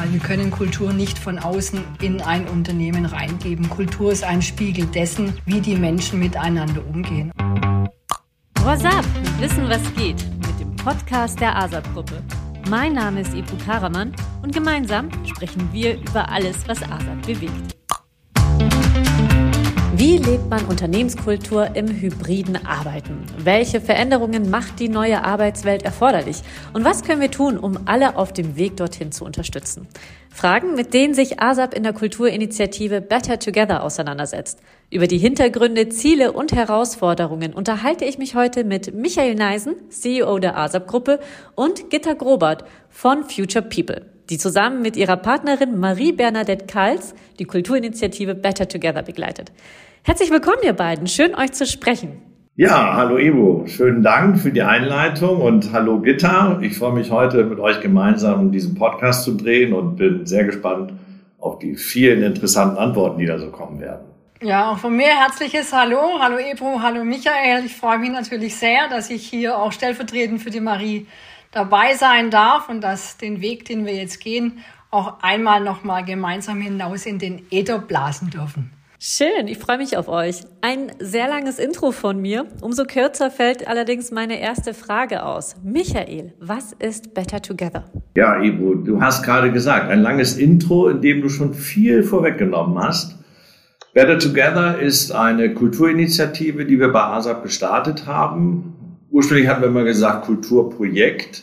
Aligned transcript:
weil 0.00 0.12
wir 0.14 0.20
können 0.20 0.50
Kultur 0.50 0.94
nicht 0.94 1.18
von 1.18 1.38
außen 1.38 1.84
in 2.00 2.22
ein 2.22 2.48
Unternehmen 2.48 3.04
reingeben. 3.04 3.68
Kultur 3.68 4.10
ist 4.10 4.24
ein 4.24 4.40
Spiegel 4.40 4.86
dessen, 4.86 5.34
wie 5.44 5.60
die 5.60 5.76
Menschen 5.76 6.18
miteinander 6.18 6.82
umgehen. 6.86 7.30
What's 8.62 8.84
up? 8.84 9.04
Wissen, 9.38 9.68
was 9.68 9.82
geht 9.96 10.24
mit 10.38 10.58
dem 10.58 10.74
Podcast 10.76 11.38
der 11.38 11.54
ASAP-Gruppe. 11.54 12.22
Mein 12.70 12.94
Name 12.94 13.20
ist 13.20 13.34
Ibu 13.34 13.56
Karaman 13.66 14.14
und 14.42 14.54
gemeinsam 14.54 15.10
sprechen 15.26 15.68
wir 15.70 15.98
über 15.98 16.26
alles, 16.30 16.56
was 16.66 16.82
ASAP 16.82 17.26
bewegt. 17.26 17.79
Wie 20.00 20.16
lebt 20.16 20.48
man 20.48 20.64
Unternehmenskultur 20.64 21.76
im 21.76 21.86
hybriden 21.86 22.56
Arbeiten? 22.64 23.22
Welche 23.36 23.82
Veränderungen 23.82 24.48
macht 24.48 24.80
die 24.80 24.88
neue 24.88 25.22
Arbeitswelt 25.22 25.82
erforderlich? 25.82 26.38
Und 26.72 26.86
was 26.86 27.04
können 27.04 27.20
wir 27.20 27.30
tun, 27.30 27.58
um 27.58 27.78
alle 27.84 28.16
auf 28.16 28.32
dem 28.32 28.56
Weg 28.56 28.78
dorthin 28.78 29.12
zu 29.12 29.26
unterstützen? 29.26 29.86
Fragen, 30.30 30.74
mit 30.74 30.94
denen 30.94 31.12
sich 31.12 31.42
ASAP 31.42 31.74
in 31.74 31.82
der 31.82 31.92
Kulturinitiative 31.92 33.02
Better 33.02 33.38
Together 33.38 33.82
auseinandersetzt. 33.82 34.60
Über 34.88 35.06
die 35.06 35.18
Hintergründe, 35.18 35.90
Ziele 35.90 36.32
und 36.32 36.54
Herausforderungen 36.54 37.52
unterhalte 37.52 38.06
ich 38.06 38.16
mich 38.16 38.34
heute 38.34 38.64
mit 38.64 38.94
Michael 38.94 39.34
Neisen, 39.34 39.74
CEO 39.90 40.38
der 40.38 40.56
ASAP-Gruppe, 40.56 41.20
und 41.56 41.90
Gitta 41.90 42.14
Grobert 42.14 42.64
von 42.88 43.24
Future 43.24 43.66
People 43.68 44.06
die 44.30 44.38
zusammen 44.38 44.80
mit 44.80 44.96
ihrer 44.96 45.16
Partnerin 45.16 45.78
Marie 45.78 46.12
Bernadette 46.12 46.66
Kals 46.66 47.14
die 47.38 47.44
Kulturinitiative 47.44 48.34
Better 48.34 48.68
Together 48.68 49.02
begleitet. 49.02 49.52
Herzlich 50.04 50.30
willkommen, 50.30 50.62
ihr 50.62 50.72
beiden. 50.72 51.08
Schön, 51.08 51.34
euch 51.34 51.52
zu 51.52 51.66
sprechen. 51.66 52.22
Ja, 52.56 52.94
hallo 52.94 53.18
Ivo. 53.18 53.64
Schönen 53.66 54.02
Dank 54.02 54.38
für 54.38 54.52
die 54.52 54.62
Einleitung 54.62 55.40
und 55.40 55.72
hallo 55.72 56.00
Gitta. 56.00 56.58
Ich 56.62 56.78
freue 56.78 56.92
mich 56.92 57.10
heute 57.10 57.44
mit 57.44 57.58
euch 57.58 57.80
gemeinsam 57.80 58.52
diesen 58.52 58.74
Podcast 58.74 59.24
zu 59.24 59.34
drehen 59.34 59.72
und 59.72 59.96
bin 59.96 60.26
sehr 60.26 60.44
gespannt 60.44 60.92
auf 61.38 61.58
die 61.58 61.74
vielen 61.74 62.22
interessanten 62.22 62.76
Antworten, 62.76 63.18
die 63.18 63.26
da 63.26 63.38
so 63.38 63.50
kommen 63.50 63.80
werden. 63.80 64.06
Ja, 64.42 64.70
auch 64.70 64.78
von 64.78 64.96
mir 64.96 65.08
herzliches 65.08 65.72
Hallo. 65.72 66.18
Hallo 66.20 66.38
Ebro, 66.38 66.80
hallo 66.80 67.04
Michael. 67.04 67.64
Ich 67.64 67.76
freue 67.76 67.98
mich 67.98 68.10
natürlich 68.10 68.56
sehr, 68.56 68.88
dass 68.88 69.10
ich 69.10 69.26
hier 69.26 69.58
auch 69.58 69.72
stellvertretend 69.72 70.40
für 70.40 70.50
die 70.50 70.60
Marie 70.60 71.06
dabei 71.52 71.94
sein 71.94 72.30
darf 72.30 72.68
und 72.68 72.80
dass 72.80 73.16
den 73.16 73.40
Weg, 73.40 73.64
den 73.64 73.86
wir 73.86 73.94
jetzt 73.94 74.20
gehen, 74.20 74.58
auch 74.90 75.22
einmal 75.22 75.60
nochmal 75.60 76.04
gemeinsam 76.04 76.60
hinaus 76.60 77.06
in 77.06 77.18
den 77.18 77.46
Äther 77.50 77.78
blasen 77.78 78.30
dürfen. 78.30 78.72
Schön, 79.02 79.48
ich 79.48 79.56
freue 79.56 79.78
mich 79.78 79.96
auf 79.96 80.08
euch. 80.08 80.42
Ein 80.60 80.92
sehr 80.98 81.26
langes 81.26 81.58
Intro 81.58 81.90
von 81.90 82.20
mir. 82.20 82.46
Umso 82.60 82.84
kürzer 82.84 83.30
fällt 83.30 83.66
allerdings 83.66 84.10
meine 84.10 84.38
erste 84.38 84.74
Frage 84.74 85.24
aus. 85.24 85.56
Michael, 85.62 86.34
was 86.38 86.74
ist 86.74 87.14
Better 87.14 87.40
Together? 87.40 87.84
Ja, 88.14 88.42
Ivo, 88.42 88.74
du 88.74 89.00
hast 89.00 89.22
gerade 89.22 89.52
gesagt, 89.52 89.88
ein 89.88 90.02
langes 90.02 90.36
Intro, 90.36 90.88
in 90.88 91.00
dem 91.00 91.22
du 91.22 91.30
schon 91.30 91.54
viel 91.54 92.02
vorweggenommen 92.02 92.78
hast. 92.78 93.16
Better 93.94 94.18
Together 94.18 94.78
ist 94.78 95.12
eine 95.12 95.54
Kulturinitiative, 95.54 96.66
die 96.66 96.78
wir 96.78 96.92
bei 96.92 97.00
ASAP 97.00 97.42
gestartet 97.42 98.06
haben. 98.06 98.79
Ursprünglich 99.20 99.48
hatten 99.48 99.60
wir 99.60 99.68
mal 99.68 99.84
gesagt 99.84 100.24
Kulturprojekt, 100.24 101.42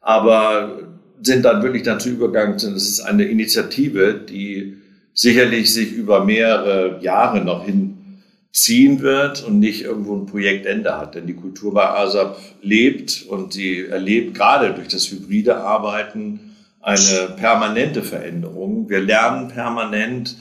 aber 0.00 0.78
sind 1.20 1.44
dann 1.44 1.60
wirklich 1.64 1.82
dazu 1.82 2.08
übergegangen, 2.08 2.54
es 2.54 2.62
ist 2.62 3.00
eine 3.00 3.24
Initiative, 3.24 4.14
die 4.14 4.76
sicherlich 5.12 5.74
sich 5.74 5.90
über 5.90 6.24
mehrere 6.24 7.02
Jahre 7.02 7.44
noch 7.44 7.64
hinziehen 7.64 9.00
wird 9.00 9.42
und 9.42 9.58
nicht 9.58 9.82
irgendwo 9.82 10.14
ein 10.14 10.26
Projektende 10.26 10.96
hat. 10.96 11.16
Denn 11.16 11.26
die 11.26 11.34
Kultur 11.34 11.74
bei 11.74 11.88
ASAP 11.88 12.38
lebt 12.62 13.24
und 13.28 13.52
sie 13.52 13.86
erlebt 13.86 14.36
gerade 14.36 14.72
durch 14.72 14.86
das 14.86 15.10
hybride 15.10 15.56
Arbeiten 15.56 16.54
eine 16.80 17.34
permanente 17.36 18.04
Veränderung. 18.04 18.88
Wir 18.88 19.00
lernen 19.00 19.48
permanent, 19.48 20.36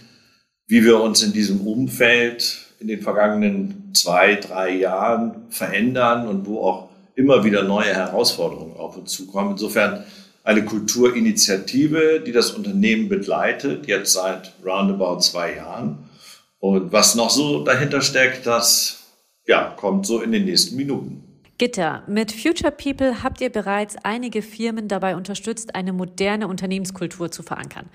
wie 0.68 0.84
wir 0.84 1.02
uns 1.02 1.24
in 1.24 1.34
diesem 1.34 1.62
Umfeld 1.62 2.65
in 2.80 2.88
den 2.88 3.02
vergangenen 3.02 3.92
zwei, 3.94 4.36
drei 4.36 4.72
Jahren 4.76 5.46
verändern 5.50 6.28
und 6.28 6.46
wo 6.46 6.62
auch 6.62 6.90
immer 7.16 7.44
wieder 7.44 7.64
neue 7.64 7.94
Herausforderungen 7.94 8.76
auf 8.78 8.98
uns 8.98 9.12
zukommen. 9.12 9.52
Insofern 9.52 10.04
eine 10.44 10.64
Kulturinitiative, 10.64 12.22
die 12.26 12.32
das 12.32 12.52
Unternehmen 12.52 13.10
begleitet, 13.10 13.88
jetzt 13.88 14.14
seit 14.14 14.54
roundabout 14.64 15.22
zwei 15.22 15.56
Jahren. 15.56 16.10
Und 16.60 16.92
was 16.92 17.16
noch 17.16 17.30
so 17.30 17.64
dahinter 17.64 18.02
steckt, 18.02 18.46
das 18.46 19.04
ja, 19.48 19.74
kommt 19.76 20.06
so 20.06 20.22
in 20.22 20.32
den 20.32 20.46
nächsten 20.46 20.76
Minuten. 20.76 21.24
Gitter, 21.58 22.04
mit 22.08 22.32
Future 22.32 22.72
People 22.72 23.24
habt 23.24 23.40
ihr 23.40 23.50
bereits 23.50 23.96
einige 24.04 24.42
Firmen 24.42 24.88
dabei 24.88 25.16
unterstützt, 25.16 25.74
eine 25.74 25.94
moderne 25.94 26.48
Unternehmenskultur 26.48 27.32
zu 27.32 27.44
verankern. 27.44 27.90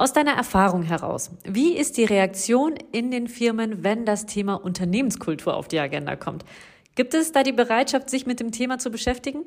Aus 0.00 0.14
deiner 0.14 0.32
Erfahrung 0.32 0.82
heraus, 0.82 1.30
wie 1.44 1.76
ist 1.76 1.98
die 1.98 2.06
Reaktion 2.06 2.72
in 2.90 3.10
den 3.10 3.28
Firmen, 3.28 3.84
wenn 3.84 4.06
das 4.06 4.24
Thema 4.24 4.54
Unternehmenskultur 4.54 5.54
auf 5.54 5.68
die 5.68 5.78
Agenda 5.78 6.16
kommt? 6.16 6.46
Gibt 6.94 7.12
es 7.12 7.32
da 7.32 7.42
die 7.42 7.52
Bereitschaft, 7.52 8.08
sich 8.08 8.24
mit 8.24 8.40
dem 8.40 8.50
Thema 8.50 8.78
zu 8.78 8.90
beschäftigen? 8.90 9.44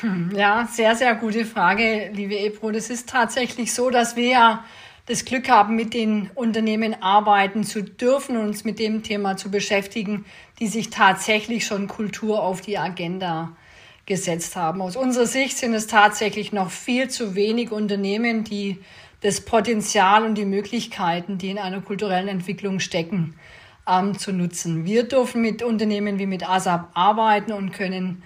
Hm, 0.00 0.32
ja, 0.34 0.66
sehr, 0.72 0.96
sehr 0.96 1.14
gute 1.16 1.44
Frage, 1.44 2.10
liebe 2.14 2.34
Ebro. 2.34 2.70
Das 2.70 2.88
ist 2.88 3.10
tatsächlich 3.10 3.74
so, 3.74 3.90
dass 3.90 4.16
wir 4.16 4.28
ja 4.28 4.64
das 5.04 5.26
Glück 5.26 5.50
haben, 5.50 5.76
mit 5.76 5.92
den 5.92 6.30
Unternehmen 6.34 7.02
arbeiten 7.02 7.62
zu 7.62 7.82
dürfen 7.82 8.38
und 8.38 8.46
uns 8.46 8.64
mit 8.64 8.78
dem 8.78 9.02
Thema 9.02 9.36
zu 9.36 9.50
beschäftigen, 9.50 10.24
die 10.60 10.68
sich 10.68 10.88
tatsächlich 10.88 11.66
schon 11.66 11.88
Kultur 11.88 12.42
auf 12.42 12.62
die 12.62 12.78
Agenda 12.78 13.54
gesetzt 14.06 14.56
haben. 14.56 14.80
Aus 14.80 14.96
unserer 14.96 15.26
Sicht 15.26 15.58
sind 15.58 15.74
es 15.74 15.88
tatsächlich 15.88 16.52
noch 16.52 16.70
viel 16.70 17.08
zu 17.08 17.34
wenig 17.34 17.70
Unternehmen, 17.70 18.44
die 18.44 18.78
das 19.22 19.42
Potenzial 19.42 20.24
und 20.24 20.36
die 20.36 20.44
Möglichkeiten, 20.44 21.38
die 21.38 21.50
in 21.50 21.58
einer 21.58 21.80
kulturellen 21.80 22.28
Entwicklung 22.28 22.80
stecken, 22.80 23.34
ähm, 23.88 24.18
zu 24.18 24.32
nutzen. 24.32 24.84
Wir 24.84 25.04
dürfen 25.04 25.42
mit 25.42 25.62
Unternehmen 25.62 26.18
wie 26.18 26.26
mit 26.26 26.48
ASAP 26.48 26.88
arbeiten 26.94 27.52
und 27.52 27.72
können 27.72 28.22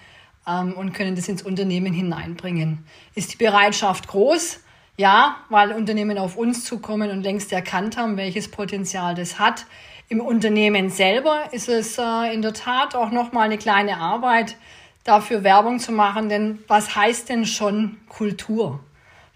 ähm, 0.47 0.73
und 0.73 0.93
können 0.93 1.15
das 1.15 1.27
ins 1.27 1.41
Unternehmen 1.41 1.93
hineinbringen. 1.93 2.85
Ist 3.15 3.33
die 3.33 3.37
Bereitschaft 3.37 4.07
groß? 4.07 4.59
Ja, 4.97 5.37
weil 5.49 5.73
Unternehmen 5.73 6.17
auf 6.17 6.37
uns 6.37 6.63
zukommen 6.63 7.11
und 7.11 7.21
längst 7.21 7.51
erkannt 7.51 7.97
haben, 7.97 8.15
welches 8.15 8.49
Potenzial 8.49 9.13
das 9.13 9.39
hat. 9.39 9.65
Im 10.07 10.21
Unternehmen 10.21 10.89
selber 10.89 11.51
ist 11.51 11.67
es 11.67 11.97
äh, 11.97 12.33
in 12.33 12.41
der 12.41 12.53
Tat 12.53 12.95
auch 12.95 13.11
nochmal 13.11 13.45
eine 13.45 13.57
kleine 13.57 13.97
Arbeit, 13.97 14.55
dafür 15.03 15.43
Werbung 15.43 15.79
zu 15.79 15.91
machen, 15.91 16.29
denn 16.29 16.59
was 16.67 16.95
heißt 16.95 17.27
denn 17.29 17.45
schon 17.45 17.97
Kultur? 18.07 18.79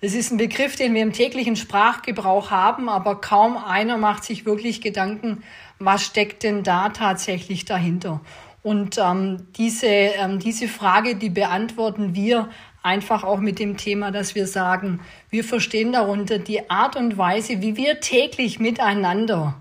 Das 0.01 0.13
ist 0.13 0.31
ein 0.31 0.37
Begriff, 0.37 0.77
den 0.77 0.93
wir 0.93 1.01
im 1.01 1.11
täglichen 1.11 1.57
Sprachgebrauch 1.57 2.51
haben, 2.51 2.87
aber 2.87 3.19
kaum 3.19 3.57
einer 3.57 3.97
macht 3.97 4.23
sich 4.23 4.45
wirklich 4.45 4.81
Gedanken, 4.81 5.43
was 5.77 6.05
steckt 6.05 6.43
denn 6.43 6.63
da 6.63 6.89
tatsächlich 6.89 7.65
dahinter. 7.65 8.21
Und 8.63 8.97
ähm, 8.97 9.47
diese, 9.57 9.87
ähm, 9.87 10.39
diese 10.39 10.67
Frage, 10.67 11.15
die 11.15 11.29
beantworten 11.29 12.15
wir 12.15 12.49
einfach 12.81 13.23
auch 13.23 13.39
mit 13.39 13.59
dem 13.59 13.75
Thema, 13.75 14.11
dass 14.11 14.35
wir 14.35 14.47
sagen, 14.47 15.01
wir 15.29 15.43
verstehen 15.43 15.91
darunter 15.91 16.39
die 16.39 16.69
Art 16.69 16.95
und 16.95 17.17
Weise, 17.17 17.61
wie 17.61 17.75
wir 17.75 17.99
täglich 17.99 18.59
miteinander 18.59 19.55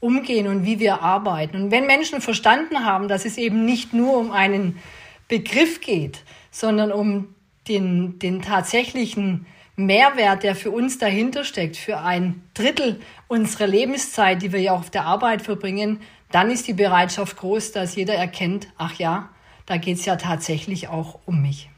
umgehen 0.00 0.48
und 0.48 0.64
wie 0.64 0.80
wir 0.80 1.02
arbeiten. 1.02 1.64
Und 1.64 1.70
wenn 1.70 1.86
Menschen 1.86 2.20
verstanden 2.20 2.84
haben, 2.84 3.08
dass 3.08 3.24
es 3.24 3.36
eben 3.36 3.64
nicht 3.64 3.92
nur 3.92 4.18
um 4.18 4.32
einen 4.32 4.78
Begriff 5.28 5.80
geht, 5.80 6.24
sondern 6.50 6.92
um 6.92 7.34
den, 7.68 8.18
den 8.18 8.42
tatsächlichen 8.42 9.46
Mehrwert, 9.86 10.42
der 10.42 10.54
für 10.54 10.70
uns 10.70 10.98
dahinter 10.98 11.44
steckt, 11.44 11.76
für 11.76 11.98
ein 11.98 12.42
Drittel 12.54 13.00
unserer 13.28 13.66
Lebenszeit, 13.66 14.42
die 14.42 14.52
wir 14.52 14.60
ja 14.60 14.72
auf 14.72 14.90
der 14.90 15.04
Arbeit 15.04 15.42
verbringen, 15.42 16.00
dann 16.30 16.50
ist 16.50 16.66
die 16.66 16.72
Bereitschaft 16.72 17.36
groß, 17.36 17.72
dass 17.72 17.94
jeder 17.94 18.14
erkennt, 18.14 18.68
ach 18.78 18.94
ja, 18.94 19.28
da 19.66 19.76
geht 19.76 19.98
es 19.98 20.04
ja 20.04 20.16
tatsächlich 20.16 20.88
auch 20.88 21.20
um 21.26 21.42
mich. 21.42 21.68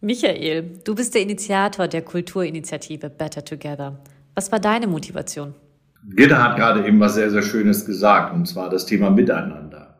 Michael, 0.00 0.80
du 0.84 0.94
bist 0.94 1.14
der 1.14 1.22
Initiator 1.22 1.86
der 1.86 2.02
Kulturinitiative 2.02 3.08
Better 3.08 3.44
Together. 3.44 4.00
Was 4.34 4.50
war 4.50 4.58
deine 4.58 4.88
Motivation? 4.88 5.54
Gitta 6.04 6.42
hat 6.42 6.56
gerade 6.56 6.86
eben 6.86 6.98
was 6.98 7.14
sehr, 7.14 7.30
sehr 7.30 7.42
Schönes 7.42 7.86
gesagt, 7.86 8.34
und 8.34 8.46
zwar 8.46 8.68
das 8.68 8.86
Thema 8.86 9.10
Miteinander. 9.10 9.96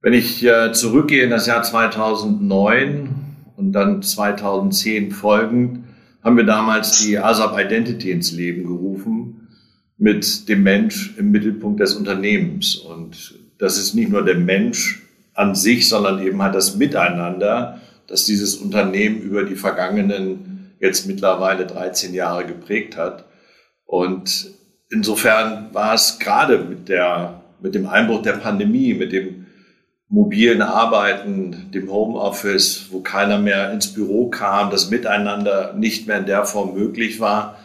Wenn 0.00 0.12
ich 0.12 0.44
äh, 0.44 0.72
zurückgehe 0.72 1.22
in 1.22 1.30
das 1.30 1.46
Jahr 1.46 1.62
2009 1.62 3.14
und 3.56 3.72
dann 3.72 4.02
2010 4.02 5.12
folgend, 5.12 5.85
haben 6.26 6.36
wir 6.36 6.44
damals 6.44 6.98
die 6.98 7.20
ASAP 7.20 7.56
Identity 7.56 8.10
ins 8.10 8.32
Leben 8.32 8.66
gerufen 8.66 9.46
mit 9.96 10.48
dem 10.48 10.64
Mensch 10.64 11.14
im 11.18 11.30
Mittelpunkt 11.30 11.78
des 11.78 11.94
Unternehmens. 11.94 12.74
Und 12.74 13.38
das 13.58 13.78
ist 13.78 13.94
nicht 13.94 14.10
nur 14.10 14.24
der 14.24 14.34
Mensch 14.34 15.02
an 15.34 15.54
sich, 15.54 15.88
sondern 15.88 16.20
eben 16.20 16.42
halt 16.42 16.56
das 16.56 16.74
Miteinander, 16.74 17.80
das 18.08 18.24
dieses 18.24 18.56
Unternehmen 18.56 19.20
über 19.20 19.44
die 19.44 19.54
vergangenen 19.54 20.72
jetzt 20.80 21.06
mittlerweile 21.06 21.64
13 21.64 22.12
Jahre 22.12 22.44
geprägt 22.44 22.96
hat. 22.96 23.24
Und 23.84 24.50
insofern 24.90 25.72
war 25.74 25.94
es 25.94 26.18
gerade 26.18 26.58
mit 26.58 26.88
der, 26.88 27.40
mit 27.62 27.76
dem 27.76 27.86
Einbruch 27.86 28.22
der 28.22 28.32
Pandemie, 28.32 28.94
mit 28.94 29.12
dem 29.12 29.46
mobilen 30.08 30.62
Arbeiten, 30.62 31.70
dem 31.72 31.90
Homeoffice, 31.90 32.86
wo 32.90 33.00
keiner 33.00 33.38
mehr 33.38 33.72
ins 33.72 33.92
Büro 33.92 34.28
kam, 34.28 34.70
das 34.70 34.90
Miteinander 34.90 35.72
nicht 35.74 36.06
mehr 36.06 36.18
in 36.18 36.26
der 36.26 36.44
Form 36.44 36.74
möglich 36.74 37.18
war, 37.18 37.58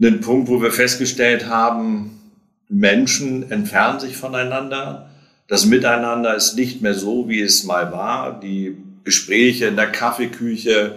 einen 0.00 0.20
Punkt, 0.20 0.48
wo 0.48 0.60
wir 0.60 0.70
festgestellt 0.70 1.48
haben, 1.48 2.20
Menschen 2.68 3.50
entfernen 3.50 4.00
sich 4.00 4.16
voneinander. 4.16 5.08
Das 5.48 5.64
Miteinander 5.64 6.34
ist 6.34 6.56
nicht 6.56 6.82
mehr 6.82 6.94
so, 6.94 7.28
wie 7.28 7.40
es 7.40 7.64
mal 7.64 7.92
war. 7.92 8.38
Die 8.40 8.76
Gespräche 9.04 9.66
in 9.66 9.76
der 9.76 9.90
Kaffeeküche, 9.90 10.96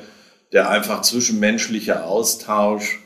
der 0.51 0.69
einfach 0.69 1.01
zwischenmenschliche 1.01 2.03
Austausch 2.03 2.99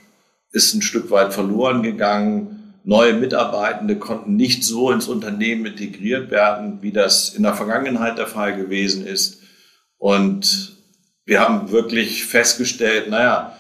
ist 0.52 0.74
ein 0.74 0.82
Stück 0.82 1.12
weit 1.12 1.34
verloren 1.34 1.84
gegangen. 1.84 2.63
Neue 2.86 3.14
Mitarbeitende 3.14 3.98
konnten 3.98 4.36
nicht 4.36 4.66
so 4.66 4.92
ins 4.92 5.08
Unternehmen 5.08 5.66
integriert 5.66 6.32
werden, 6.32 6.80
wie 6.82 6.92
das 6.92 7.30
in 7.30 7.44
der 7.44 7.54
Vergangenheit 7.54 8.18
der 8.18 8.28
Fall 8.28 8.58
gewesen 8.58 9.08
ist. 9.08 9.40
Und 9.98 10.78
wir 11.26 11.40
haben 11.40 11.72
wirklich 11.72 12.26
festgestellt, 12.26 13.10
naja, 13.10 13.56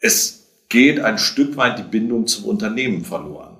es 0.00 0.46
geht 0.68 0.98
ein 1.00 1.18
Stück 1.18 1.56
weit 1.56 1.78
die 1.78 1.84
Bindung 1.84 2.26
zum 2.26 2.46
Unternehmen 2.46 3.04
verloren. 3.04 3.56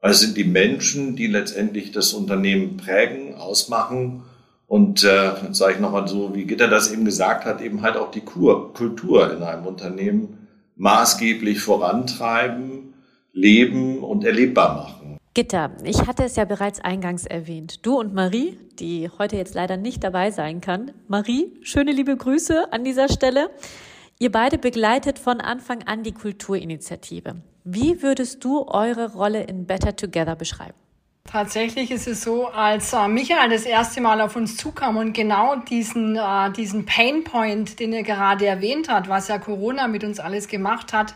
Weil 0.00 0.10
es 0.10 0.20
sind 0.20 0.36
die 0.36 0.44
Menschen, 0.44 1.14
die 1.14 1.26
letztendlich 1.28 1.92
das 1.92 2.12
Unternehmen 2.12 2.76
prägen, 2.76 3.34
ausmachen 3.34 4.22
und 4.66 5.02
äh, 5.02 5.32
sage 5.52 5.74
ich 5.74 5.80
nochmal 5.80 6.08
so, 6.08 6.34
wie 6.34 6.44
Gitter 6.44 6.68
das 6.68 6.92
eben 6.92 7.04
gesagt 7.04 7.44
hat, 7.44 7.60
eben 7.60 7.82
halt 7.82 7.96
auch 7.96 8.10
die 8.10 8.20
Kur 8.20 8.74
Kultur 8.74 9.32
in 9.32 9.42
einem 9.42 9.66
Unternehmen 9.66 10.46
maßgeblich 10.76 11.60
vorantreiben, 11.60 12.87
leben 13.32 14.02
und 14.02 14.24
erlebbar 14.24 14.74
machen. 14.76 15.18
Gitter, 15.34 15.70
ich 15.84 16.06
hatte 16.06 16.24
es 16.24 16.36
ja 16.36 16.44
bereits 16.44 16.80
eingangs 16.80 17.24
erwähnt. 17.24 17.86
Du 17.86 17.98
und 17.98 18.12
Marie, 18.12 18.58
die 18.80 19.08
heute 19.18 19.36
jetzt 19.36 19.54
leider 19.54 19.76
nicht 19.76 20.02
dabei 20.02 20.30
sein 20.30 20.60
kann. 20.60 20.90
Marie, 21.06 21.52
schöne 21.62 21.92
liebe 21.92 22.16
Grüße 22.16 22.72
an 22.72 22.82
dieser 22.82 23.08
Stelle. 23.08 23.50
Ihr 24.18 24.32
beide 24.32 24.58
begleitet 24.58 25.18
von 25.20 25.40
Anfang 25.40 25.84
an 25.84 26.02
die 26.02 26.12
Kulturinitiative. 26.12 27.36
Wie 27.62 28.02
würdest 28.02 28.42
du 28.42 28.66
eure 28.66 29.12
Rolle 29.12 29.44
in 29.44 29.66
Better 29.66 29.94
Together 29.94 30.34
beschreiben? 30.34 30.74
Tatsächlich 31.30 31.90
ist 31.90 32.08
es 32.08 32.22
so, 32.22 32.46
als 32.46 32.94
äh, 32.94 33.06
Michael 33.06 33.50
das 33.50 33.64
erste 33.64 34.00
Mal 34.00 34.20
auf 34.22 34.34
uns 34.34 34.56
zukam 34.56 34.96
und 34.96 35.12
genau 35.12 35.56
diesen, 35.56 36.16
äh, 36.16 36.50
diesen 36.56 36.86
Pain 36.86 37.22
Point, 37.22 37.78
den 37.78 37.92
er 37.92 38.02
gerade 38.02 38.46
erwähnt 38.46 38.88
hat, 38.88 39.08
was 39.08 39.28
ja 39.28 39.38
Corona 39.38 39.86
mit 39.88 40.04
uns 40.04 40.18
alles 40.18 40.48
gemacht 40.48 40.94
hat, 40.94 41.14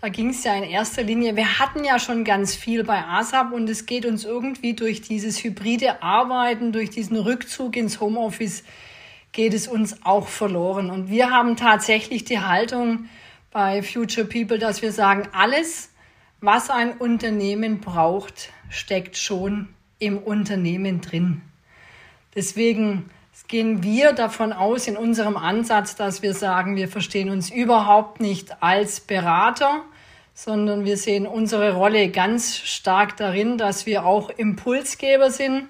da 0.00 0.08
ging 0.08 0.30
es 0.30 0.44
ja 0.44 0.54
in 0.54 0.62
erster 0.62 1.02
Linie, 1.02 1.36
wir 1.36 1.58
hatten 1.58 1.84
ja 1.84 1.98
schon 1.98 2.24
ganz 2.24 2.54
viel 2.54 2.84
bei 2.84 3.04
ASAP 3.04 3.52
und 3.52 3.68
es 3.68 3.84
geht 3.84 4.06
uns 4.06 4.24
irgendwie 4.24 4.72
durch 4.72 5.02
dieses 5.02 5.44
hybride 5.44 6.02
Arbeiten, 6.02 6.72
durch 6.72 6.88
diesen 6.88 7.18
Rückzug 7.18 7.76
ins 7.76 8.00
Homeoffice, 8.00 8.64
geht 9.32 9.52
es 9.52 9.68
uns 9.68 10.04
auch 10.04 10.26
verloren. 10.26 10.90
Und 10.90 11.10
wir 11.10 11.30
haben 11.30 11.56
tatsächlich 11.56 12.24
die 12.24 12.40
Haltung 12.40 13.08
bei 13.50 13.82
Future 13.82 14.26
People, 14.26 14.58
dass 14.58 14.80
wir 14.80 14.92
sagen, 14.92 15.28
alles, 15.32 15.90
was 16.40 16.70
ein 16.70 16.92
Unternehmen 16.92 17.80
braucht, 17.80 18.50
steckt 18.70 19.18
schon 19.18 19.68
im 19.98 20.16
Unternehmen 20.16 21.02
drin. 21.02 21.42
Deswegen 22.34 23.10
gehen 23.48 23.82
wir 23.82 24.12
davon 24.12 24.52
aus 24.52 24.86
in 24.86 24.96
unserem 24.96 25.36
Ansatz, 25.36 25.96
dass 25.96 26.22
wir 26.22 26.34
sagen, 26.34 26.76
wir 26.76 26.88
verstehen 26.88 27.30
uns 27.30 27.50
überhaupt 27.50 28.20
nicht 28.20 28.62
als 28.62 29.00
Berater, 29.00 29.82
sondern 30.42 30.86
wir 30.86 30.96
sehen 30.96 31.26
unsere 31.26 31.74
Rolle 31.74 32.08
ganz 32.08 32.56
stark 32.56 33.18
darin, 33.18 33.58
dass 33.58 33.84
wir 33.84 34.06
auch 34.06 34.30
Impulsgeber 34.30 35.30
sind, 35.30 35.68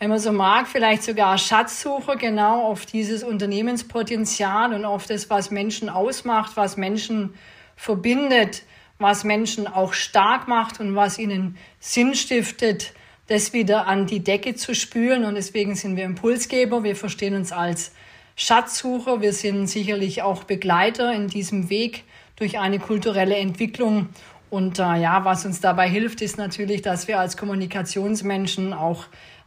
wenn 0.00 0.10
man 0.10 0.18
so 0.18 0.32
mag, 0.32 0.66
vielleicht 0.66 1.04
sogar 1.04 1.38
Schatzsucher 1.38 2.16
genau 2.16 2.64
auf 2.64 2.84
dieses 2.84 3.22
Unternehmenspotenzial 3.22 4.74
und 4.74 4.84
auf 4.84 5.06
das, 5.06 5.30
was 5.30 5.52
Menschen 5.52 5.88
ausmacht, 5.88 6.56
was 6.56 6.76
Menschen 6.76 7.34
verbindet, 7.76 8.64
was 8.98 9.22
Menschen 9.22 9.68
auch 9.68 9.92
stark 9.92 10.48
macht 10.48 10.80
und 10.80 10.96
was 10.96 11.20
ihnen 11.20 11.56
Sinn 11.78 12.16
stiftet, 12.16 12.94
das 13.28 13.52
wieder 13.52 13.86
an 13.86 14.08
die 14.08 14.24
Decke 14.24 14.56
zu 14.56 14.74
spülen. 14.74 15.24
Und 15.24 15.36
deswegen 15.36 15.76
sind 15.76 15.96
wir 15.96 16.04
Impulsgeber. 16.04 16.82
Wir 16.82 16.96
verstehen 16.96 17.36
uns 17.36 17.52
als 17.52 17.92
Schatzsucher. 18.34 19.20
Wir 19.20 19.32
sind 19.32 19.68
sicherlich 19.68 20.22
auch 20.22 20.42
Begleiter 20.42 21.12
in 21.12 21.28
diesem 21.28 21.70
Weg 21.70 22.02
durch 22.38 22.58
eine 22.58 22.78
kulturelle 22.78 23.36
Entwicklung. 23.36 24.08
Und 24.50 24.78
äh, 24.78 24.96
ja, 24.96 25.24
was 25.24 25.44
uns 25.44 25.60
dabei 25.60 25.88
hilft, 25.88 26.22
ist 26.22 26.38
natürlich, 26.38 26.82
dass 26.82 27.08
wir 27.08 27.18
als 27.18 27.36
Kommunikationsmenschen 27.36 28.72
auch 28.72 29.04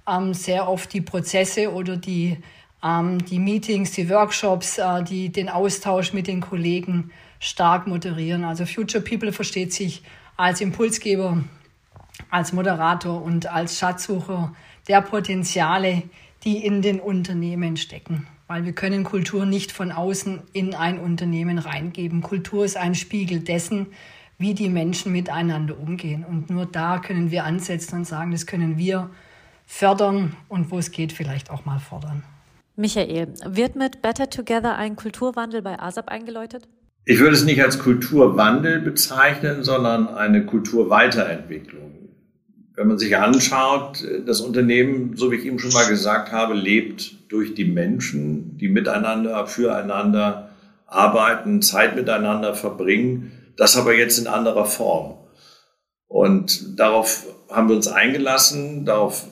ähm, 0.08 0.34
sehr 0.34 0.70
oft 0.70 0.94
die 0.94 1.02
Prozesse 1.02 1.74
oder 1.74 1.98
die, 1.98 2.38
ähm, 2.84 3.24
die 3.26 3.40
Meetings, 3.40 3.92
die 3.92 4.10
Workshops, 4.10 4.78
äh, 4.78 5.04
die, 5.04 5.30
den 5.30 5.50
Austausch 5.50 6.14
mit 6.14 6.28
den 6.28 6.42
Kollegen 6.42 7.12
stark 7.40 7.88
moderieren. 7.88 8.44
Also 8.44 8.66
Future 8.66 9.04
People 9.04 9.32
versteht 9.32 9.74
sich 9.74 10.04
als 10.38 10.62
Impulsgeber, 10.62 11.44
als 12.30 12.54
Moderator 12.54 13.24
und 13.24 13.48
als 13.48 13.80
Schatzsucher 13.80 14.54
der 14.88 15.02
Potenziale, 15.02 16.04
die 16.44 16.64
in 16.64 16.82
den 16.82 17.00
Unternehmen 17.00 17.78
stecken 17.78 18.28
weil 18.51 18.65
wir 18.65 18.74
können 18.74 19.06
Kultur 19.06 19.45
nicht 19.45 19.71
von 19.71 19.94
außen 19.94 20.42
in 20.51 20.75
ein 20.75 21.00
Unternehmen 21.00 21.57
reingeben. 21.57 22.19
Kultur 22.19 22.65
ist 22.65 22.75
ein 22.75 22.95
Spiegel 22.95 23.39
dessen, 23.39 23.88
wie 24.39 24.53
die 24.53 24.68
Menschen 24.68 25.13
miteinander 25.13 25.80
umgehen. 25.80 26.25
Und 26.27 26.50
nur 26.50 26.65
da 26.65 27.00
können 27.00 27.31
wir 27.31 27.45
ansetzen 27.45 28.00
und 28.00 28.06
sagen, 28.06 28.31
das 28.31 28.45
können 28.45 28.77
wir 28.77 29.09
fördern 29.65 30.36
und 30.50 30.69
wo 30.69 30.80
es 30.80 30.92
geht, 30.92 31.13
vielleicht 31.13 31.50
auch 31.50 31.63
mal 31.63 31.80
fordern. 31.80 32.24
Michael, 32.75 33.30
wird 33.45 33.77
mit 33.77 34.01
Better 34.01 34.30
Together 34.30 34.75
ein 34.75 34.97
Kulturwandel 34.97 35.62
bei 35.62 35.80
ASAP 35.80 36.09
eingeläutet? 36.09 36.68
Ich 37.06 37.19
würde 37.19 37.36
es 37.36 37.45
nicht 37.45 37.63
als 37.63 37.80
Kulturwandel 37.80 38.81
bezeichnen, 38.81 39.63
sondern 39.63 40.09
eine 40.09 40.45
Kulturweiterentwicklung. 40.45 42.11
Wenn 42.75 42.88
man 42.88 42.97
sich 42.97 43.18
anschaut, 43.18 44.06
das 44.25 44.41
Unternehmen, 44.41 45.18
so 45.18 45.31
wie 45.31 45.35
ich 45.35 45.45
eben 45.45 45.59
schon 45.59 45.73
mal 45.73 45.88
gesagt 45.88 46.31
habe, 46.31 46.53
lebt 46.53 47.31
durch 47.31 47.53
die 47.53 47.65
Menschen, 47.65 48.57
die 48.57 48.69
miteinander, 48.69 49.45
füreinander 49.45 50.50
arbeiten, 50.85 51.62
Zeit 51.62 51.95
miteinander 51.95 52.53
verbringen, 52.53 53.31
das 53.57 53.77
aber 53.77 53.95
jetzt 53.95 54.18
in 54.19 54.27
anderer 54.27 54.65
Form. 54.65 55.18
Und 56.07 56.79
darauf 56.79 57.25
haben 57.50 57.69
wir 57.69 57.75
uns 57.75 57.88
eingelassen, 57.88 58.85
darauf 58.85 59.25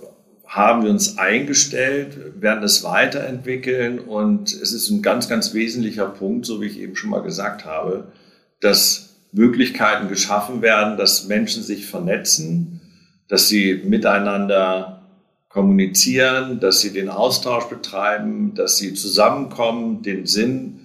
haben 0.45 0.83
wir 0.83 0.89
uns 0.89 1.17
eingestellt, 1.17 2.41
werden 2.41 2.63
es 2.63 2.83
weiterentwickeln 2.83 3.99
und 3.99 4.51
es 4.51 4.71
ist 4.73 4.89
ein 4.89 5.01
ganz, 5.01 5.29
ganz 5.29 5.53
wesentlicher 5.53 6.07
Punkt, 6.07 6.45
so 6.45 6.59
wie 6.59 6.65
ich 6.65 6.79
eben 6.79 6.95
schon 6.95 7.11
mal 7.11 7.21
gesagt 7.21 7.65
habe, 7.65 8.11
dass 8.59 9.17
Möglichkeiten 9.31 10.07
geschaffen 10.09 10.61
werden, 10.61 10.97
dass 10.97 11.27
Menschen 11.27 11.61
sich 11.61 11.85
vernetzen, 11.85 12.78
dass 13.29 13.47
sie 13.47 13.81
miteinander 13.85 15.01
kommunizieren, 15.47 16.59
dass 16.59 16.81
sie 16.81 16.91
den 16.91 17.09
Austausch 17.09 17.65
betreiben, 17.65 18.53
dass 18.55 18.77
sie 18.77 18.93
zusammenkommen, 18.93 20.03
den 20.03 20.25
Sinn 20.25 20.79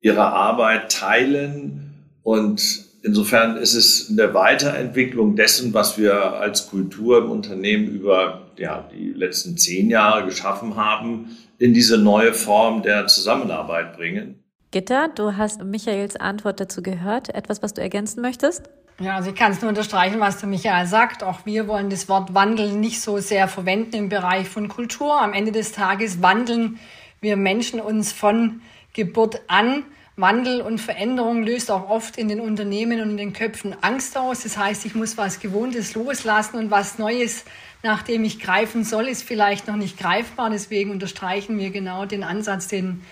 ihrer 0.00 0.32
Arbeit 0.32 0.92
teilen. 0.92 1.94
Und 2.22 2.84
insofern 3.02 3.56
ist 3.56 3.74
es 3.74 4.10
eine 4.10 4.34
Weiterentwicklung 4.34 5.36
dessen, 5.36 5.72
was 5.72 5.96
wir 5.96 6.34
als 6.34 6.68
Kultur 6.68 7.18
im 7.18 7.30
Unternehmen 7.30 7.88
über 7.88 8.42
ja, 8.58 8.88
die 8.94 9.12
letzten 9.12 9.56
zehn 9.56 9.88
Jahre 9.88 10.26
geschaffen 10.26 10.76
haben, 10.76 11.36
in 11.58 11.72
diese 11.72 11.98
neue 11.98 12.34
Form 12.34 12.82
der 12.82 13.06
Zusammenarbeit 13.06 13.96
bringen. 13.96 14.42
Gitter, 14.70 15.08
du 15.14 15.36
hast 15.36 15.62
Michaels 15.62 16.16
Antwort 16.16 16.60
dazu 16.60 16.82
gehört. 16.82 17.34
Etwas, 17.34 17.62
was 17.62 17.74
du 17.74 17.80
ergänzen 17.80 18.20
möchtest? 18.20 18.68
Ja, 19.00 19.16
also 19.16 19.30
ich 19.30 19.36
kann 19.36 19.50
es 19.50 19.60
nur 19.60 19.70
unterstreichen, 19.70 20.20
was 20.20 20.38
der 20.38 20.48
Michael 20.48 20.86
sagt. 20.86 21.24
Auch 21.24 21.44
wir 21.44 21.66
wollen 21.66 21.90
das 21.90 22.08
Wort 22.08 22.32
Wandel 22.32 22.72
nicht 22.72 23.00
so 23.00 23.18
sehr 23.18 23.48
verwenden 23.48 23.96
im 23.96 24.08
Bereich 24.08 24.48
von 24.48 24.68
Kultur. 24.68 25.20
Am 25.20 25.32
Ende 25.32 25.50
des 25.50 25.72
Tages 25.72 26.22
wandeln 26.22 26.78
wir 27.20 27.36
Menschen 27.36 27.80
uns 27.80 28.12
von 28.12 28.60
Geburt 28.92 29.40
an. 29.48 29.82
Wandel 30.16 30.60
und 30.60 30.80
Veränderung 30.80 31.42
löst 31.42 31.72
auch 31.72 31.90
oft 31.90 32.18
in 32.18 32.28
den 32.28 32.38
Unternehmen 32.38 33.00
und 33.00 33.10
in 33.10 33.16
den 33.16 33.32
Köpfen 33.32 33.74
Angst 33.80 34.16
aus. 34.16 34.44
Das 34.44 34.56
heißt, 34.56 34.86
ich 34.86 34.94
muss 34.94 35.16
was 35.16 35.40
Gewohntes 35.40 35.96
loslassen 35.96 36.56
und 36.56 36.70
was 36.70 36.98
Neues, 36.98 37.44
nachdem 37.82 38.22
ich 38.22 38.38
greifen 38.38 38.84
soll, 38.84 39.08
ist 39.08 39.24
vielleicht 39.24 39.66
noch 39.66 39.74
nicht 39.74 39.98
greifbar. 39.98 40.50
Deswegen 40.50 40.92
unterstreichen 40.92 41.58
wir 41.58 41.70
genau 41.70 42.06
den 42.06 42.22
Ansatz, 42.22 42.68
den 42.68 43.02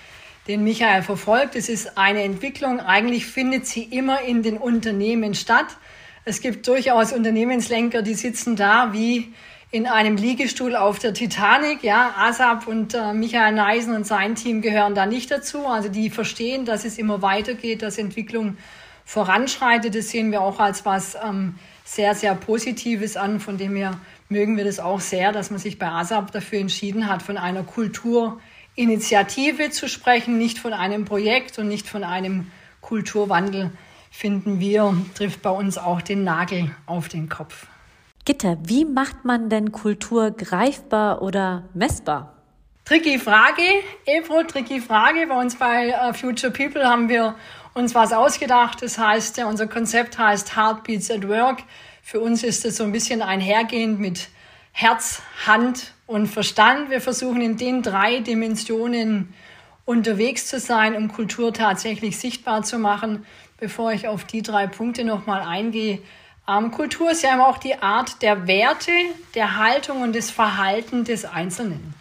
den 0.49 0.65
Michael 0.65 1.03
verfolgt. 1.03 1.55
Es 1.55 1.69
ist 1.69 1.97
eine 1.97 2.23
Entwicklung, 2.23 2.81
eigentlich 2.81 3.27
findet 3.27 3.67
sie 3.67 3.85
immer 3.85 4.23
in 4.23 4.43
den 4.43 4.59
Unternehmen 4.59 5.35
statt. 5.35 5.77
Es 6.25 6.41
gibt 6.41 6.67
durchaus 6.69 7.13
Unternehmenslenker, 7.13 8.03
die 8.03 8.15
sitzen 8.15 8.57
da 8.57 8.93
wie 8.93 9.33
in 9.73 9.87
einem 9.87 10.17
Liegestuhl 10.17 10.77
auf 10.77 10.99
der 10.99 11.15
Titanic. 11.15 11.83
Ja, 11.83 12.15
ASAP 12.19 12.67
und 12.67 12.95
äh, 12.95 13.15
Michael 13.15 13.55
Neisen 13.55 13.95
und 13.95 14.07
sein 14.07 14.35
Team 14.35 14.61
gehören 14.61 14.95
da 14.95 15.07
nicht 15.07 15.31
dazu. 15.31 15.67
Also 15.67 15.89
die 15.89 16.11
verstehen, 16.11 16.67
dass 16.67 16.85
es 16.85 16.99
immer 16.99 17.23
weitergeht, 17.23 17.83
dass 17.83 17.97
Entwicklung 17.97 18.59
voranschreitet. 19.05 19.95
Das 19.95 20.11
sehen 20.11 20.31
wir 20.31 20.43
auch 20.43 20.61
als 20.61 20.85
was 20.85 21.17
ähm, 21.17 21.55
sehr, 21.85 22.15
sehr 22.15 22.35
Positives 22.35 23.17
an. 23.17 23.41
Von 23.41 23.57
dem 23.57 23.75
her 23.75 23.99
mögen 24.29 24.59
wir 24.59 24.65
das 24.65 24.79
auch 24.79 25.01
sehr, 25.01 25.33
dass 25.33 25.51
man 25.51 25.59
sich 25.59 25.79
bei 25.79 25.89
ASAP 25.89 26.31
dafür 26.33 26.61
entschieden 26.61 27.09
hat, 27.09 27.23
von 27.23 27.39
einer 27.39 27.63
Kultur 27.63 28.41
Initiative 28.75 29.71
zu 29.71 29.89
sprechen, 29.89 30.39
nicht 30.39 30.59
von 30.59 30.73
einem 30.73 31.05
Projekt 31.05 31.59
und 31.59 31.69
nicht 31.69 31.89
von 31.89 32.05
einem 32.05 32.51
Kulturwandel. 32.81 33.71
finden 34.11 34.61
wir, 34.61 34.95
trifft 35.15 35.41
bei 35.41 35.51
uns 35.51 35.79
auch 35.79 36.03
den 36.03 36.23
Nagel 36.23 36.71
auf 36.85 37.09
den 37.09 37.31
Kopf. 37.31 37.67
Gitter, 38.25 38.59
wie 38.63 38.85
macht 38.85 39.25
man 39.25 39.49
denn 39.49 39.73
Kultur 39.73 40.31
greifbar 40.31 41.23
oder 41.23 41.65
messbar? 41.75 42.37
Tricky 42.85 43.19
Frage, 43.19 43.63
Ebro, 44.07 44.43
tricky 44.43 44.81
Frage. 44.81 45.27
Bei 45.27 45.41
uns 45.41 45.57
bei 45.57 45.89
äh, 45.89 46.13
Future 46.13 46.53
People 46.53 46.85
haben 46.85 47.09
wir 47.09 47.37
uns 47.75 47.95
was 47.95 48.13
ausgedacht. 48.13 48.83
Das 48.83 48.99
heißt, 48.99 49.39
unser 49.45 49.67
Konzept 49.67 50.19
heißt 50.19 50.57
Heartbeats 50.57 51.11
at 51.11 51.27
Work. 51.29 51.63
Für 52.03 52.21
uns 52.21 52.43
ist 52.43 52.65
es 52.65 52.77
so 52.77 52.85
ein 52.85 52.93
bisschen 52.93 53.23
einhergehend 53.23 53.99
mit 53.99 54.29
Herz, 54.73 55.23
Hand 55.47 55.95
und 56.13 56.27
Verstand. 56.27 56.91
Wir 56.91 57.01
versuchen 57.01 57.41
in 57.41 57.57
den 57.57 57.83
drei 57.83 58.21
Dimensionen 58.21 59.33
unterwegs 59.87 60.47
zu 60.47 60.61
sein, 60.61 60.95
um 60.95 61.11
Kultur 61.11 61.55
tatsächlich 61.55 62.19
sichtbar 62.19 62.63
zu 62.63 62.79
machen. 62.79 63.25
Bevor 63.59 63.93
ich 63.93 64.09
auf 64.09 64.25
die 64.25 64.43
drei 64.43 64.67
Punkte 64.67 65.05
nochmal 65.05 65.41
eingehe, 65.41 66.01
ähm, 66.47 66.71
Kultur 66.71 67.13
ist 67.13 67.23
ja 67.23 67.33
immer 67.33 67.49
auch 67.49 67.59
die 67.59 67.77
Art 67.77 68.21
der 68.21 68.47
Werte, 68.47 68.93
der 69.35 69.57
Haltung 69.57 70.03
und 70.03 70.15
des 70.15 70.31
Verhalten 70.31 71.05
des 71.05 71.25
Einzelnen. 71.25 71.95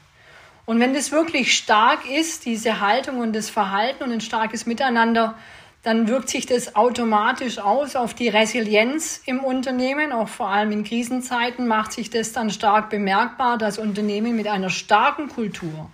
Und 0.65 0.79
wenn 0.79 0.93
das 0.93 1.11
wirklich 1.11 1.55
stark 1.55 2.09
ist, 2.09 2.45
diese 2.45 2.81
Haltung 2.81 3.19
und 3.19 3.33
das 3.33 3.49
Verhalten 3.49 4.03
und 4.03 4.11
ein 4.11 4.21
starkes 4.21 4.65
Miteinander, 4.65 5.35
dann 5.83 6.07
wirkt 6.07 6.29
sich 6.29 6.45
das 6.45 6.75
automatisch 6.75 7.57
aus 7.57 7.95
auf 7.95 8.13
die 8.13 8.29
Resilienz 8.29 9.21
im 9.25 9.39
Unternehmen. 9.39 10.11
Auch 10.11 10.27
vor 10.27 10.49
allem 10.49 10.71
in 10.71 10.83
Krisenzeiten 10.83 11.67
macht 11.67 11.91
sich 11.93 12.09
das 12.09 12.33
dann 12.33 12.51
stark 12.51 12.89
bemerkbar, 12.89 13.57
dass 13.57 13.79
Unternehmen 13.79 14.35
mit 14.35 14.47
einer 14.47 14.69
starken 14.69 15.27
Kultur 15.27 15.89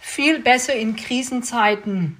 viel 0.00 0.40
besser 0.40 0.74
in 0.74 0.96
Krisenzeiten 0.96 2.18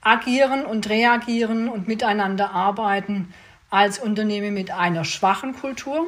agieren 0.00 0.66
und 0.66 0.88
reagieren 0.90 1.68
und 1.68 1.88
miteinander 1.88 2.50
arbeiten 2.50 3.32
als 3.70 3.98
Unternehmen 3.98 4.54
mit 4.54 4.70
einer 4.70 5.04
schwachen 5.04 5.54
Kultur. 5.54 6.06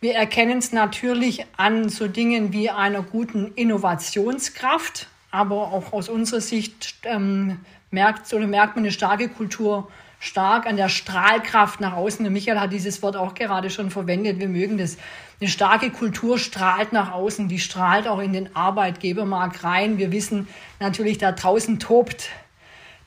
Wir 0.00 0.14
erkennen 0.14 0.58
es 0.58 0.72
natürlich 0.72 1.44
an 1.56 1.88
so 1.88 2.08
Dingen 2.08 2.52
wie 2.52 2.70
einer 2.70 3.02
guten 3.02 3.52
Innovationskraft, 3.54 5.08
aber 5.30 5.72
auch 5.72 5.92
aus 5.92 6.08
unserer 6.08 6.40
Sicht 6.40 6.94
ähm, 7.04 7.60
merkt, 7.90 8.32
oder 8.32 8.46
merkt 8.46 8.76
man 8.76 8.84
eine 8.84 8.92
starke 8.92 9.28
Kultur 9.28 9.88
stark 10.20 10.66
an 10.66 10.76
der 10.76 10.88
Strahlkraft 10.88 11.80
nach 11.80 11.92
außen. 11.94 12.24
Der 12.24 12.32
Michael 12.32 12.58
hat 12.58 12.72
dieses 12.72 13.02
Wort 13.02 13.16
auch 13.16 13.34
gerade 13.34 13.70
schon 13.70 13.90
verwendet. 13.90 14.40
Wir 14.40 14.48
mögen 14.48 14.78
das. 14.78 14.96
Eine 15.40 15.48
starke 15.48 15.90
Kultur 15.90 16.38
strahlt 16.38 16.92
nach 16.92 17.12
außen. 17.12 17.48
Die 17.48 17.60
strahlt 17.60 18.08
auch 18.08 18.18
in 18.18 18.32
den 18.32 18.54
Arbeitgebermarkt 18.56 19.62
rein. 19.62 19.98
Wir 19.98 20.10
wissen 20.10 20.48
natürlich, 20.80 21.18
da 21.18 21.30
draußen 21.30 21.78
tobt, 21.78 22.30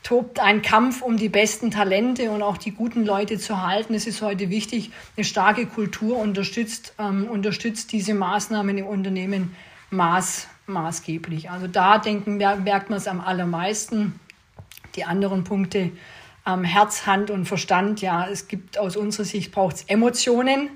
tobt 0.03 0.39
ein 0.39 0.61
Kampf 0.61 1.01
um 1.01 1.17
die 1.17 1.27
besten 1.27 1.71
Talente 1.71 2.31
und 2.31 2.41
auch 2.41 2.55
die 2.55 2.71
guten 2.71 3.05
Leute 3.05 3.37
zu 3.37 3.61
halten. 3.61 3.93
Es 3.93 4.07
ist 4.07 4.21
heute 4.21 4.49
wichtig. 4.49 4.91
Eine 5.17 5.25
starke 5.25 5.65
Kultur 5.65 6.17
unterstützt, 6.17 6.93
ähm, 6.97 7.27
unterstützt 7.29 7.91
diese 7.91 8.13
Maßnahmen 8.13 8.77
im 8.77 8.87
Unternehmen 8.87 9.53
maß, 9.89 10.47
maßgeblich. 10.67 11.51
Also 11.51 11.67
da 11.67 11.97
denken, 11.97 12.37
merkt 12.37 12.89
man 12.89 12.97
es 12.97 13.07
am 13.09 13.19
allermeisten. 13.19 14.17
Die 14.95 15.03
anderen 15.03 15.43
Punkte, 15.43 15.91
ähm, 16.45 16.63
Herz, 16.63 17.05
Hand 17.05 17.29
und 17.29 17.45
Verstand, 17.45 18.01
ja, 18.01 18.27
es 18.27 18.47
gibt 18.47 18.77
aus 18.77 18.95
unserer 18.95 19.25
Sicht 19.25 19.51
braucht 19.51 19.75
es 19.77 19.83
Emotionen. 19.83 20.69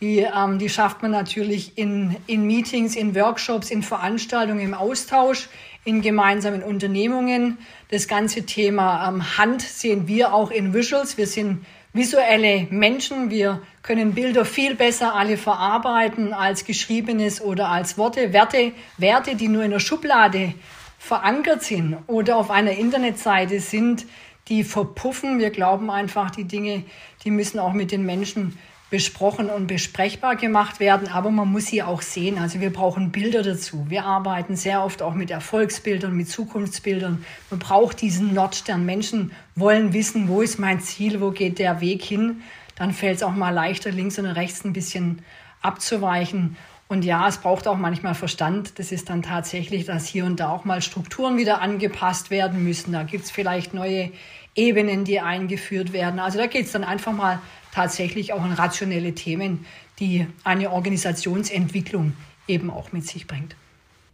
Die, 0.00 0.20
ähm, 0.20 0.58
die 0.58 0.70
schafft 0.70 1.02
man 1.02 1.10
natürlich 1.10 1.76
in, 1.76 2.16
in 2.26 2.46
Meetings, 2.46 2.96
in 2.96 3.14
Workshops, 3.14 3.70
in 3.70 3.82
Veranstaltungen, 3.82 4.60
im 4.60 4.72
Austausch, 4.72 5.48
in 5.84 6.00
gemeinsamen 6.00 6.62
Unternehmungen. 6.62 7.58
Das 7.90 8.08
ganze 8.08 8.46
Thema 8.46 9.08
ähm, 9.08 9.36
Hand 9.36 9.60
sehen 9.60 10.08
wir 10.08 10.32
auch 10.32 10.50
in 10.50 10.72
Visuals. 10.72 11.18
Wir 11.18 11.26
sind 11.26 11.66
visuelle 11.92 12.66
Menschen. 12.70 13.30
Wir 13.30 13.60
können 13.82 14.14
Bilder 14.14 14.44
viel 14.44 14.74
besser 14.74 15.14
alle 15.14 15.36
verarbeiten 15.36 16.32
als 16.32 16.64
geschriebenes 16.64 17.42
oder 17.42 17.68
als 17.68 17.98
Worte. 17.98 18.32
Werte, 18.32 18.72
Werte, 18.96 19.34
die 19.34 19.48
nur 19.48 19.64
in 19.64 19.70
der 19.70 19.80
Schublade 19.80 20.54
verankert 21.00 21.62
sind 21.62 21.96
oder 22.08 22.36
auf 22.36 22.50
einer 22.50 22.72
Internetseite 22.72 23.58
sind, 23.58 24.04
die 24.48 24.62
verpuffen. 24.62 25.38
Wir 25.38 25.48
glauben 25.48 25.90
einfach, 25.90 26.30
die 26.30 26.44
Dinge, 26.44 26.84
die 27.24 27.30
müssen 27.30 27.58
auch 27.58 27.72
mit 27.72 27.90
den 27.90 28.04
Menschen 28.04 28.58
besprochen 28.90 29.48
und 29.48 29.66
besprechbar 29.66 30.36
gemacht 30.36 30.78
werden, 30.78 31.08
aber 31.08 31.30
man 31.30 31.50
muss 31.50 31.66
sie 31.66 31.82
auch 31.82 32.02
sehen. 32.02 32.38
Also 32.38 32.60
wir 32.60 32.70
brauchen 32.70 33.12
Bilder 33.12 33.42
dazu. 33.42 33.86
Wir 33.88 34.04
arbeiten 34.04 34.56
sehr 34.56 34.84
oft 34.84 35.00
auch 35.00 35.14
mit 35.14 35.30
Erfolgsbildern, 35.30 36.14
mit 36.14 36.28
Zukunftsbildern. 36.28 37.24
Man 37.48 37.58
braucht 37.58 38.02
diesen 38.02 38.34
Nordstern. 38.34 38.84
Menschen 38.84 39.32
wollen 39.56 39.94
wissen, 39.94 40.28
wo 40.28 40.42
ist 40.42 40.58
mein 40.58 40.80
Ziel, 40.80 41.22
wo 41.22 41.30
geht 41.30 41.58
der 41.58 41.80
Weg 41.80 42.02
hin. 42.02 42.42
Dann 42.76 42.92
fällt 42.92 43.16
es 43.16 43.22
auch 43.22 43.34
mal 43.34 43.50
leichter, 43.50 43.90
links 43.90 44.18
und 44.18 44.26
rechts 44.26 44.64
ein 44.64 44.74
bisschen 44.74 45.22
abzuweichen. 45.62 46.56
Und 46.90 47.04
ja, 47.04 47.28
es 47.28 47.38
braucht 47.38 47.68
auch 47.68 47.76
manchmal 47.76 48.16
Verstand. 48.16 48.80
Das 48.80 48.90
ist 48.90 49.10
dann 49.10 49.22
tatsächlich, 49.22 49.84
dass 49.84 50.06
hier 50.06 50.24
und 50.24 50.40
da 50.40 50.50
auch 50.50 50.64
mal 50.64 50.82
Strukturen 50.82 51.36
wieder 51.36 51.60
angepasst 51.60 52.32
werden 52.32 52.64
müssen. 52.64 52.90
Da 52.90 53.04
gibt 53.04 53.26
es 53.26 53.30
vielleicht 53.30 53.74
neue 53.74 54.10
Ebenen, 54.56 55.04
die 55.04 55.20
eingeführt 55.20 55.92
werden. 55.92 56.18
Also 56.18 56.38
da 56.38 56.48
geht 56.48 56.66
es 56.66 56.72
dann 56.72 56.82
einfach 56.82 57.12
mal 57.12 57.38
tatsächlich 57.72 58.32
auch 58.32 58.44
in 58.44 58.50
rationelle 58.50 59.14
Themen, 59.14 59.66
die 60.00 60.26
eine 60.42 60.72
Organisationsentwicklung 60.72 62.14
eben 62.48 62.72
auch 62.72 62.90
mit 62.90 63.06
sich 63.06 63.28
bringt. 63.28 63.54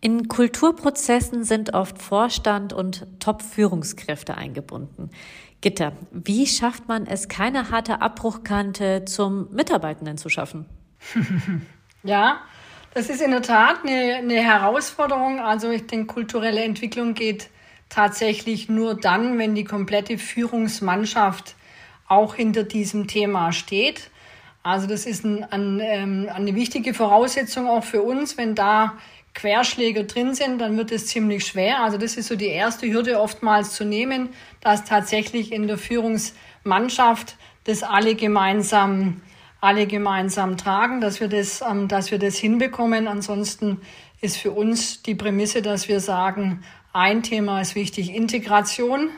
In 0.03 0.29
Kulturprozessen 0.29 1.45
sind 1.45 1.73
oft 1.73 2.03
Vorstand 2.03 2.75
und 2.75 3.07
Top-Führungskräfte 3.21 4.37
eingebunden. 4.37 5.09
Gitter, 5.63 5.93
wie 6.13 6.47
schafft 6.47 6.89
man 6.89 7.07
es, 7.07 7.29
keine 7.29 7.71
harte 7.71 8.03
Abbruchkante 8.03 9.07
zum 9.07 9.51
Mitarbeitenden 9.51 10.19
zu 10.19 10.29
schaffen? 10.29 10.67
ja, 12.03 12.43
das 12.95 13.11
ist 13.11 13.21
in 13.21 13.31
der 13.31 13.43
Tat 13.43 13.85
eine, 13.85 14.17
eine 14.17 14.43
Herausforderung. 14.43 15.41
Also 15.41 15.71
ich 15.71 15.87
denke, 15.87 16.07
kulturelle 16.07 16.63
Entwicklung 16.63 17.15
geht 17.15 17.51
tatsächlich 17.89 18.69
nur 18.69 18.95
dann, 18.95 19.39
wenn 19.39 19.55
die 19.55 19.65
komplette 19.65 20.19
Führungsmannschaft 20.19 21.55
auch 22.09 22.35
hinter 22.35 22.63
diesem 22.63 23.07
Thema 23.07 23.53
steht. 23.53 24.11
Also 24.63 24.87
das 24.87 25.07
ist 25.07 25.25
ein, 25.25 25.45
ein, 25.45 25.81
ähm, 25.81 26.29
eine 26.33 26.55
wichtige 26.55 26.95
Voraussetzung 26.95 27.69
auch 27.69 27.85
für 27.85 28.03
uns. 28.03 28.37
Wenn 28.37 28.55
da 28.55 28.95
Querschläge 29.35 30.05
drin 30.05 30.35
sind, 30.35 30.61
dann 30.61 30.77
wird 30.77 30.91
es 30.91 31.07
ziemlich 31.07 31.47
schwer. 31.47 31.83
Also 31.83 31.99
das 31.99 32.17
ist 32.17 32.29
so 32.29 32.37
die 32.37 32.49
erste 32.49 32.91
Hürde 32.91 33.21
oftmals 33.21 33.75
zu 33.75 33.85
nehmen, 33.85 34.31
dass 34.61 34.85
tatsächlich 34.85 35.53
in 35.53 35.69
der 35.69 35.79
Führungsmannschaft 35.79 37.37
das 37.65 37.83
alle 37.83 38.15
gemeinsam 38.15 39.21
alle 39.61 39.87
gemeinsam 39.87 40.57
tragen, 40.57 41.01
dass 41.01 41.21
wir 41.21 41.29
das, 41.29 41.63
ähm, 41.63 41.89
dass 41.89 42.11
wir 42.11 42.19
das 42.19 42.37
hinbekommen. 42.37 43.09
Ansonsten 43.09 43.81
ist 44.21 44.37
für 44.37 44.51
uns 44.51 45.03
die 45.03 45.15
Prämisse, 45.15 45.63
dass 45.63 45.89
wir 45.89 46.01
sagen, 46.01 46.63
ein 46.93 47.23
Thema 47.23 47.61
ist 47.61 47.75
wichtig, 47.75 48.15
Integration. 48.15 49.11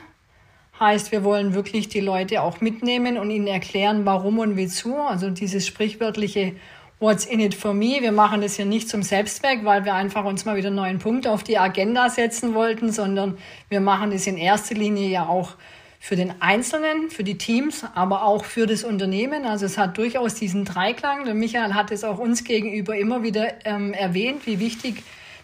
Heißt, 0.79 1.11
wir 1.11 1.23
wollen 1.23 1.53
wirklich 1.53 1.89
die 1.89 1.99
Leute 1.99 2.41
auch 2.41 2.61
mitnehmen 2.61 3.17
und 3.17 3.31
ihnen 3.31 3.47
erklären, 3.47 4.05
warum 4.05 4.39
und 4.39 4.55
wieso. 4.55 4.97
Also 5.01 5.29
dieses 5.29 5.67
sprichwörtliche 5.67 6.55
What's 7.01 7.25
in 7.25 7.39
it 7.39 7.55
for 7.55 7.73
me? 7.73 8.01
Wir 8.01 8.11
machen 8.11 8.41
das 8.41 8.57
hier 8.57 8.65
nicht 8.65 8.89
zum 8.89 9.03
Selbstzweck, 9.03 9.63
weil 9.63 9.85
wir 9.85 9.93
einfach 9.93 10.25
uns 10.25 10.43
mal 10.43 10.57
wieder 10.57 10.67
einen 10.67 10.75
neuen 10.75 10.99
Punkt 10.99 11.27
auf 11.27 11.43
die 11.43 11.57
Agenda 11.57 12.09
setzen 12.09 12.53
wollten, 12.53 12.91
sondern 12.91 13.37
wir 13.69 13.79
machen 13.79 14.11
das 14.11 14.27
in 14.27 14.35
erster 14.35 14.75
Linie 14.75 15.07
ja 15.07 15.25
auch 15.25 15.55
für 15.99 16.15
den 16.15 16.41
Einzelnen, 16.41 17.09
für 17.09 17.25
die 17.25 17.37
Teams, 17.37 17.85
aber 17.93 18.23
auch 18.23 18.45
für 18.45 18.65
das 18.65 18.83
Unternehmen. 18.83 19.45
Also 19.45 19.65
es 19.65 19.77
hat 19.77 19.97
durchaus 19.97 20.33
diesen 20.33 20.63
Dreiklang. 20.63 21.25
Der 21.25 21.33
Michael 21.33 21.73
hat 21.73 21.91
es 21.91 22.05
auch 22.05 22.17
uns 22.17 22.45
gegenüber 22.45 22.95
immer 22.95 23.21
wieder 23.21 23.65
ähm, 23.65 23.93
erwähnt, 23.93 24.47
wie 24.47 24.59
wichtig 24.59 25.03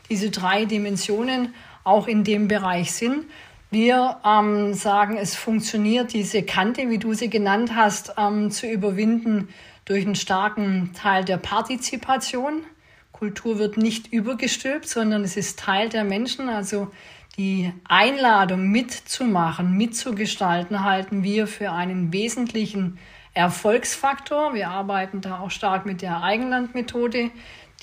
diese 0.10 0.32
drei 0.32 0.66
Dimensionen 0.66 1.54
auch 1.84 2.08
in 2.08 2.24
dem 2.24 2.48
Bereich 2.48 2.94
sind. 2.94 3.26
Wir 3.70 4.18
ähm, 4.26 4.74
sagen, 4.74 5.18
es 5.18 5.36
funktioniert, 5.36 6.14
diese 6.14 6.44
Kante, 6.44 6.90
wie 6.90 7.00
du 7.00 7.14
sie 7.14 7.30
genannt 7.30 7.76
hast, 7.76 8.14
ähm, 8.18 8.50
zu 8.50 8.68
überwinden 8.68 9.50
durch 9.84 10.06
einen 10.06 10.16
starken 10.16 10.92
Teil 10.94 11.26
der 11.26 11.38
Partizipation. 11.38 12.64
Kultur 13.12 13.60
wird 13.60 13.78
nicht 13.78 14.12
übergestülpt, 14.14 14.88
sondern 14.88 15.24
es 15.24 15.36
ist 15.36 15.60
Teil 15.60 15.90
der 15.90 16.06
Menschen. 16.06 16.48
Also 16.48 16.92
die 17.38 17.74
Einladung 17.84 18.70
mitzumachen, 18.70 19.76
mitzugestalten, 19.76 20.84
halten 20.84 21.24
wir 21.24 21.48
für 21.48 21.72
einen 21.72 22.14
wesentlichen 22.14 22.98
Erfolgsfaktor. 23.34 24.54
Wir 24.54 24.70
arbeiten 24.70 25.20
da 25.20 25.40
auch 25.40 25.52
stark 25.52 25.86
mit 25.86 26.02
der 26.02 26.24
Eigenlandmethode, 26.24 27.32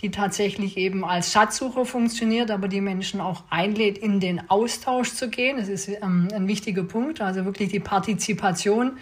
die 0.00 0.11
tatsächlich 0.11 0.78
eben 0.78 1.04
als 1.04 1.32
Schatzsucher 1.32 1.85
funktioniert, 1.85 2.50
aber 2.50 2.66
die 2.66 2.80
Menschen 2.80 3.21
auch 3.21 3.44
einlädt, 3.50 3.99
in 3.99 4.21
den 4.21 4.49
Austausch 4.49 5.11
zu 5.12 5.28
gehen. 5.28 5.59
Das 5.59 5.68
ist 5.68 5.88
ähm, 5.88 6.28
ein 6.35 6.49
wichtiger 6.49 6.85
Punkt, 6.85 7.21
also 7.21 7.44
wirklich 7.44 7.68
die 7.68 7.80
Partizipation. 7.80 8.97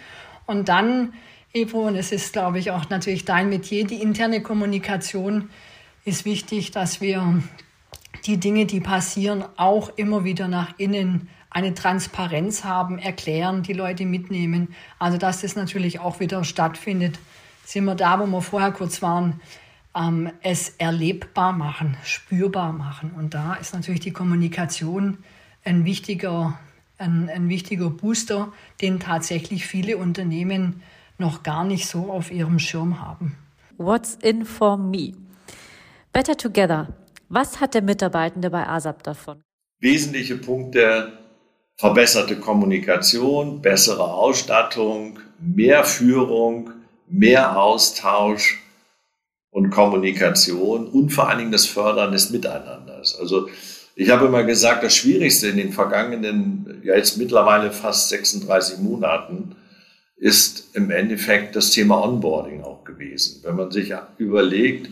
Und 0.45 0.67
dann, 0.67 1.13
Ebro, 1.53 1.87
und 1.87 1.95
es 1.95 2.11
ist, 2.11 2.33
glaube 2.33 2.59
ich, 2.59 2.71
auch 2.71 2.89
natürlich 2.89 3.23
dein 3.23 3.47
Metier, 3.47 3.87
die 3.87 4.01
interne 4.01 4.41
Kommunikation 4.41 5.49
ist 6.03 6.25
wichtig, 6.25 6.71
dass 6.71 6.99
wir 6.99 7.41
die 8.25 8.37
Dinge, 8.37 8.65
die 8.65 8.79
passieren, 8.79 9.43
auch 9.57 9.89
immer 9.97 10.23
wieder 10.23 10.47
nach 10.47 10.73
innen 10.77 11.29
eine 11.49 11.73
Transparenz 11.73 12.63
haben, 12.63 12.97
erklären, 12.97 13.61
die 13.61 13.73
Leute 13.73 14.05
mitnehmen. 14.05 14.73
Also 14.99 15.17
dass 15.17 15.41
das 15.41 15.55
natürlich 15.55 15.99
auch 15.99 16.19
wieder 16.19 16.43
stattfindet. 16.43 17.19
Sind 17.65 17.85
wir 17.85 17.95
da, 17.95 18.19
wo 18.19 18.25
wir 18.25 18.41
vorher 18.41 18.71
kurz 18.71 19.01
waren, 19.01 19.41
ähm, 19.95 20.31
es 20.41 20.69
erlebbar 20.77 21.51
machen, 21.51 21.97
spürbar 22.03 22.71
machen. 22.71 23.11
Und 23.11 23.33
da 23.33 23.55
ist 23.55 23.73
natürlich 23.73 23.99
die 23.99 24.13
Kommunikation 24.13 25.17
ein 25.65 25.83
wichtiger, 25.83 26.57
ein, 26.97 27.29
ein 27.29 27.49
wichtiger 27.49 27.89
Booster, 27.89 28.51
den 28.81 28.99
tatsächlich 28.99 29.65
viele 29.67 29.97
Unternehmen 29.97 30.81
noch 31.17 31.43
gar 31.43 31.65
nicht 31.65 31.87
so 31.87 32.11
auf 32.11 32.31
ihrem 32.31 32.59
Schirm 32.59 33.01
haben. 33.01 33.35
What's 33.77 34.15
in 34.21 34.45
for 34.45 34.77
me? 34.77 35.13
Better 36.13 36.37
Together. 36.37 36.87
Was 37.33 37.61
hat 37.61 37.73
der 37.73 37.81
Mitarbeitende 37.81 38.49
bei 38.49 38.67
ASAP 38.67 39.03
davon? 39.03 39.41
Wesentliche 39.79 40.35
Punkte, 40.35 41.13
verbesserte 41.77 42.35
Kommunikation, 42.35 43.61
bessere 43.61 44.13
Ausstattung, 44.13 45.17
mehr 45.39 45.85
Führung, 45.85 46.71
mehr 47.07 47.57
Austausch, 47.57 48.61
und 49.51 49.69
Kommunikation 49.69 50.87
und 50.87 51.09
vor 51.09 51.29
allen 51.29 51.39
Dingen 51.39 51.51
das 51.51 51.65
Fördern 51.67 52.13
des 52.13 52.31
Miteinanders. 52.31 53.19
Also 53.19 53.49
ich 53.95 54.09
habe 54.09 54.25
immer 54.25 54.43
gesagt, 54.43 54.83
das 54.83 54.95
Schwierigste 54.95 55.49
in 55.49 55.57
den 55.57 55.73
vergangenen, 55.73 56.81
ja 56.83 56.95
jetzt 56.95 57.17
mittlerweile 57.17 57.71
fast 57.71 58.09
36 58.09 58.79
Monaten, 58.79 59.55
ist 60.15 60.75
im 60.75 60.89
Endeffekt 60.89 61.55
das 61.55 61.71
Thema 61.71 62.01
Onboarding 62.01 62.63
auch 62.63 62.83
gewesen. 62.85 63.41
Wenn 63.43 63.55
man 63.55 63.71
sich 63.71 63.93
überlegt, 64.17 64.89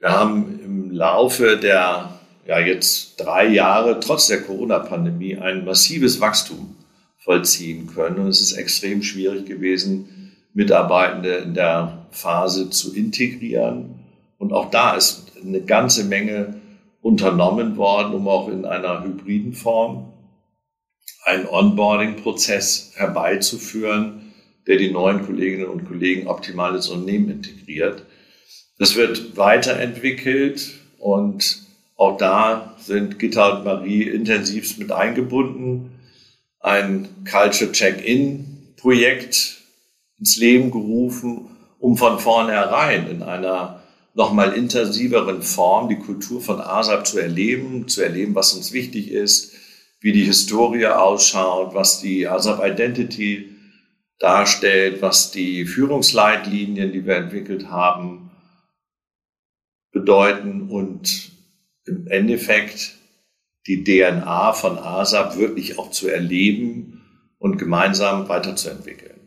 wir 0.00 0.10
haben 0.10 0.60
im 0.62 0.90
Laufe 0.90 1.56
der 1.56 2.16
ja 2.46 2.60
jetzt 2.60 3.16
drei 3.16 3.46
Jahre 3.46 3.98
trotz 4.00 4.28
der 4.28 4.42
Corona-Pandemie 4.42 5.36
ein 5.36 5.64
massives 5.64 6.20
Wachstum 6.20 6.76
vollziehen 7.18 7.88
können 7.92 8.18
und 8.18 8.28
es 8.28 8.40
ist 8.40 8.52
extrem 8.52 9.02
schwierig 9.02 9.46
gewesen, 9.46 10.36
Mitarbeitende 10.54 11.36
in 11.36 11.54
der 11.54 12.06
Phase 12.12 12.70
zu 12.70 12.94
integrieren. 12.94 13.96
Und 14.38 14.52
auch 14.52 14.70
da 14.70 14.94
ist 14.94 15.32
eine 15.44 15.60
ganze 15.60 16.04
Menge 16.04 16.54
unternommen 17.02 17.76
worden, 17.76 18.14
um 18.14 18.28
auch 18.28 18.48
in 18.48 18.64
einer 18.64 19.04
hybriden 19.04 19.52
Form 19.52 20.12
einen 21.24 21.46
Onboarding-Prozess 21.46 22.92
herbeizuführen, 22.94 24.32
der 24.66 24.76
die 24.76 24.90
neuen 24.90 25.26
Kolleginnen 25.26 25.66
und 25.66 25.86
Kollegen 25.86 26.28
optimal 26.28 26.74
ins 26.74 26.88
Unternehmen 26.88 27.30
integriert. 27.30 28.04
Das 28.78 28.94
wird 28.94 29.36
weiterentwickelt 29.36 30.72
und 30.98 31.62
auch 31.96 32.18
da 32.18 32.76
sind 32.78 33.18
Gitta 33.18 33.56
und 33.56 33.64
Marie 33.64 34.02
intensivst 34.02 34.78
mit 34.78 34.92
eingebunden. 34.92 35.92
Ein 36.60 37.08
Culture 37.30 37.72
Check-In-Projekt 37.72 39.62
ins 40.18 40.36
Leben 40.36 40.70
gerufen, 40.70 41.48
um 41.78 41.96
von 41.96 42.18
vornherein 42.18 43.08
in 43.08 43.22
einer 43.22 43.82
nochmal 44.14 44.52
intensiveren 44.52 45.42
Form 45.42 45.88
die 45.88 45.98
Kultur 45.98 46.40
von 46.42 46.60
ASAP 46.60 47.06
zu 47.06 47.18
erleben, 47.18 47.88
zu 47.88 48.02
erleben, 48.02 48.34
was 48.34 48.52
uns 48.52 48.72
wichtig 48.72 49.10
ist, 49.10 49.52
wie 50.00 50.12
die 50.12 50.24
Historie 50.24 50.86
ausschaut, 50.86 51.74
was 51.74 52.00
die 52.00 52.28
ASAP 52.28 52.62
Identity 52.64 53.56
darstellt, 54.18 55.00
was 55.00 55.30
die 55.30 55.64
Führungsleitlinien, 55.64 56.92
die 56.92 57.06
wir 57.06 57.16
entwickelt 57.16 57.70
haben, 57.70 58.25
bedeuten 59.96 60.68
und 60.68 61.30
im 61.86 62.06
Endeffekt 62.08 62.96
die 63.66 63.82
DNA 63.82 64.52
von 64.52 64.78
ASAP 64.78 65.38
wirklich 65.38 65.78
auch 65.78 65.90
zu 65.90 66.08
erleben 66.08 67.02
und 67.38 67.56
gemeinsam 67.56 68.28
weiterzuentwickeln. 68.28 69.18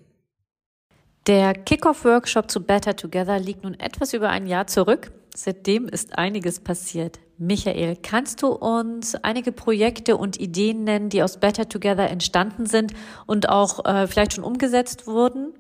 Der 1.26 1.54
Kickoff-Workshop 1.54 2.52
zu 2.52 2.64
Better 2.64 2.96
Together 2.96 3.40
liegt 3.40 3.64
nun 3.64 3.80
etwas 3.80 4.14
über 4.14 4.30
ein 4.30 4.46
Jahr 4.46 4.68
zurück. 4.68 5.12
Seitdem 5.36 5.88
ist 5.88 6.18
einiges 6.20 6.60
passiert. 6.60 7.20
Michael, 7.40 7.98
kannst 8.02 8.44
du 8.44 8.50
uns 8.50 9.16
einige 9.16 9.52
Projekte 9.52 10.18
und 10.18 10.40
Ideen 10.40 10.84
nennen, 10.84 11.10
die 11.10 11.24
aus 11.24 11.40
Better 11.40 11.68
Together 11.68 12.10
entstanden 12.10 12.68
sind 12.68 12.94
und 13.26 13.50
auch 13.50 13.86
äh, 13.86 14.06
vielleicht 14.08 14.34
schon 14.34 14.44
umgesetzt 14.44 15.08
wurden? 15.08 15.54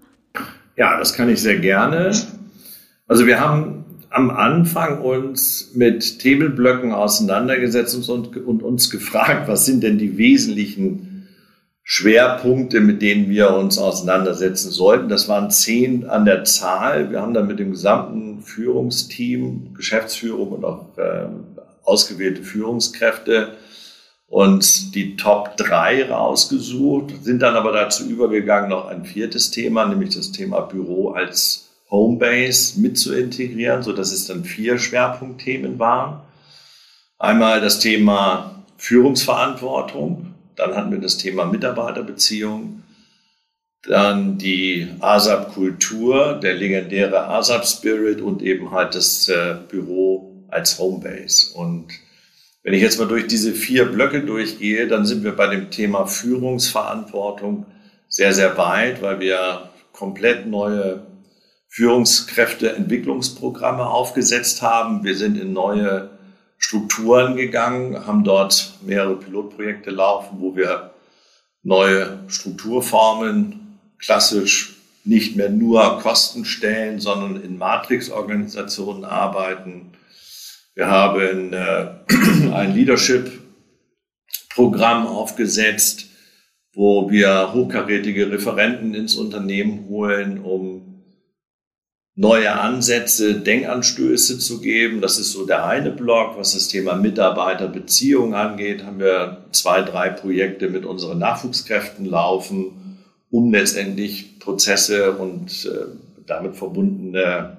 Ja, 0.75 0.99
das 0.99 1.13
kann 1.13 1.29
ich 1.29 1.41
sehr 1.41 1.57
gerne. 1.57 2.11
Also 3.07 3.25
wir 3.25 3.39
haben 3.39 3.85
am 4.09 4.31
Anfang 4.31 5.01
uns 5.01 5.71
mit 5.75 6.19
Table-Blöcken 6.19 6.91
auseinandergesetzt 6.91 8.09
und, 8.09 8.37
und 8.37 8.63
uns 8.63 8.89
gefragt, 8.89 9.47
was 9.47 9.65
sind 9.65 9.83
denn 9.83 9.97
die 9.97 10.17
wesentlichen 10.17 11.27
Schwerpunkte, 11.83 12.81
mit 12.81 13.01
denen 13.01 13.29
wir 13.29 13.51
uns 13.55 13.79
auseinandersetzen 13.79 14.69
sollten. 14.69 15.09
Das 15.09 15.27
waren 15.27 15.49
zehn 15.49 16.07
an 16.07 16.25
der 16.25 16.43
Zahl. 16.43 17.09
Wir 17.11 17.21
haben 17.21 17.33
dann 17.33 17.47
mit 17.47 17.57
dem 17.59 17.71
gesamten 17.71 18.41
Führungsteam, 18.41 19.73
Geschäftsführung 19.73 20.49
und 20.49 20.65
auch 20.65 20.97
äh, 20.97 21.25
ausgewählte 21.83 22.43
Führungskräfte 22.43 23.53
uns 24.27 24.91
die 24.91 25.15
Top 25.15 25.57
drei 25.57 26.07
rausgesucht, 26.07 27.23
sind 27.23 27.41
dann 27.41 27.55
aber 27.55 27.71
dazu 27.71 28.07
übergegangen, 28.07 28.69
noch 28.69 28.87
ein 28.87 29.03
viertes 29.03 29.49
Thema, 29.49 29.85
nämlich 29.87 30.15
das 30.15 30.31
Thema 30.31 30.61
Büro 30.61 31.09
als 31.09 31.68
Homebase 31.89 32.79
mit 32.79 32.97
zu 32.97 33.13
integrieren, 33.13 33.83
so 33.83 33.93
dass 33.93 34.11
es 34.11 34.27
dann 34.27 34.43
vier 34.43 34.77
Schwerpunktthemen 34.77 35.79
waren. 35.79 36.21
Einmal 37.17 37.61
das 37.61 37.79
Thema 37.79 38.63
Führungsverantwortung, 38.77 40.33
dann 40.55 40.75
hatten 40.75 40.91
wir 40.91 40.99
das 40.99 41.17
Thema 41.17 41.45
Mitarbeiterbeziehung. 41.45 42.83
Dann 43.87 44.37
die 44.37 44.89
ASAP-Kultur, 44.99 46.39
der 46.41 46.55
legendäre 46.55 47.27
ASAP-Spirit 47.27 48.21
und 48.21 48.41
eben 48.41 48.71
halt 48.71 48.93
das 48.93 49.29
äh, 49.29 49.55
Büro 49.69 50.45
als 50.49 50.77
Homebase. 50.79 51.53
Und 51.57 51.87
wenn 52.63 52.73
ich 52.73 52.81
jetzt 52.81 52.99
mal 52.99 53.07
durch 53.07 53.27
diese 53.27 53.53
vier 53.53 53.85
Blöcke 53.85 54.21
durchgehe, 54.21 54.87
dann 54.87 55.05
sind 55.05 55.23
wir 55.23 55.35
bei 55.35 55.47
dem 55.47 55.71
Thema 55.71 56.05
Führungsverantwortung 56.05 57.65
sehr, 58.09 58.33
sehr 58.33 58.57
weit, 58.57 59.01
weil 59.01 59.21
wir 59.21 59.69
komplett 59.93 60.45
neue 60.45 61.05
Führungskräfteentwicklungsprogramme 61.69 63.85
aufgesetzt 63.85 64.61
haben. 64.61 65.03
Wir 65.03 65.15
sind 65.15 65.37
in 65.37 65.53
neue 65.53 66.09
Strukturen 66.57 67.37
gegangen, 67.37 68.05
haben 68.05 68.23
dort 68.23 68.73
mehrere 68.81 69.15
Pilotprojekte 69.15 69.89
laufen, 69.91 70.37
wo 70.39 70.55
wir 70.55 70.91
neue 71.63 72.19
Strukturformen 72.27 73.79
klassisch 73.99 74.75
nicht 75.05 75.35
mehr 75.35 75.49
nur 75.49 75.99
Kosten 75.99 76.45
stellen, 76.45 76.99
sondern 76.99 77.41
in 77.41 77.57
Matrix-Organisationen 77.57 79.05
arbeiten. 79.05 79.93
Wir 80.75 80.85
haben 80.87 81.53
äh, 81.53 81.87
ein 82.53 82.75
Leadership-Programm 82.75 85.07
aufgesetzt, 85.07 86.05
wo 86.73 87.09
wir 87.09 87.53
hochkarätige 87.53 88.29
Referenten 88.31 88.93
ins 88.93 89.15
Unternehmen 89.15 89.87
holen, 89.87 90.39
um 90.39 90.88
neue 92.19 92.51
Ansätze, 92.59 93.39
Denkanstöße 93.39 94.39
zu 94.39 94.59
geben. 94.59 94.99
Das 94.99 95.17
ist 95.19 95.31
so 95.31 95.45
der 95.45 95.65
eine 95.65 95.89
Block. 95.89 96.37
Was 96.37 96.53
das 96.53 96.67
Thema 96.67 96.95
Mitarbeiterbeziehung 96.95 98.35
angeht, 98.35 98.83
haben 98.83 98.99
wir 98.99 99.45
zwei, 99.53 99.83
drei 99.83 100.09
Projekte 100.09 100.69
mit 100.69 100.85
unseren 100.85 101.19
Nachwuchskräften 101.19 102.03
laufen, 102.03 103.05
um 103.31 103.53
letztendlich 103.53 104.37
Prozesse 104.39 105.13
und 105.13 105.65
äh, 105.65 105.85
damit 106.27 106.57
verbundene 106.57 107.57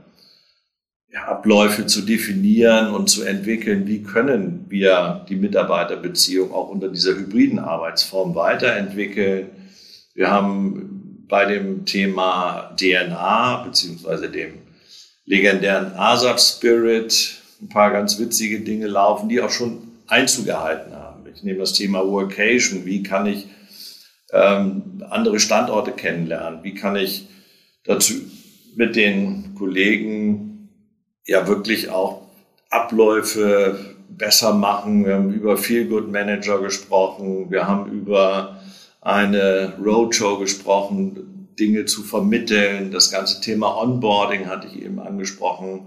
Abläufe 1.27 1.87
zu 1.87 2.03
definieren 2.03 2.93
und 2.93 3.09
zu 3.09 3.23
entwickeln. 3.23 3.87
Wie 3.87 4.03
können 4.03 4.67
wir 4.69 5.25
die 5.31 5.37
Mitarbeiterbeziehung 5.37 6.53
auch 6.53 6.69
unter 6.69 6.89
dieser 6.89 7.17
hybriden 7.17 7.59
Arbeitsform 7.59 8.35
weiterentwickeln? 8.35 9.47
Wir 10.13 10.31
haben 10.31 10.90
bei 11.31 11.47
dem 11.47 11.87
Thema 11.87 12.75
DNA 12.79 13.63
beziehungsweise 13.65 14.29
dem 14.29 14.55
legendären 15.25 15.93
ASAP 15.95 16.41
Spirit 16.41 17.37
ein 17.63 17.69
paar 17.69 17.93
ganz 17.93 18.19
witzige 18.19 18.61
Dinge 18.61 18.89
laufen, 18.89 19.29
die 19.29 19.41
auch 19.41 19.51
schon 19.51 19.83
Einzug 20.09 20.49
erhalten 20.49 20.93
haben. 20.95 21.25
Ich 21.33 21.43
nehme 21.43 21.61
das 21.61 21.73
Thema 21.75 22.07
Workation. 22.07 22.85
Wie 22.85 23.03
kann 23.03 23.27
ich 23.27 23.47
ähm, 24.33 25.05
andere 25.09 25.39
Standorte 25.39 25.93
kennenlernen? 25.93 26.65
Wie 26.65 26.75
kann 26.75 26.97
ich 26.97 27.29
dazu 27.85 28.15
mit 28.75 28.97
den 28.97 29.55
Kollegen 29.55 30.69
ja 31.27 31.47
wirklich 31.47 31.91
auch 31.91 32.23
Abläufe 32.71 33.79
besser 34.09 34.53
machen? 34.53 35.05
Wir 35.05 35.15
haben 35.15 35.33
über 35.33 35.57
Feel 35.57 35.87
Good 35.87 36.11
Manager 36.11 36.61
gesprochen. 36.61 37.51
Wir 37.51 37.69
haben 37.69 37.91
über 37.93 38.60
eine 39.01 39.75
Roadshow 39.83 40.39
gesprochen, 40.39 41.49
Dinge 41.59 41.85
zu 41.85 42.03
vermitteln. 42.03 42.91
Das 42.91 43.11
ganze 43.11 43.41
Thema 43.41 43.77
Onboarding 43.77 44.47
hatte 44.47 44.69
ich 44.69 44.83
eben 44.83 44.99
angesprochen 44.99 45.83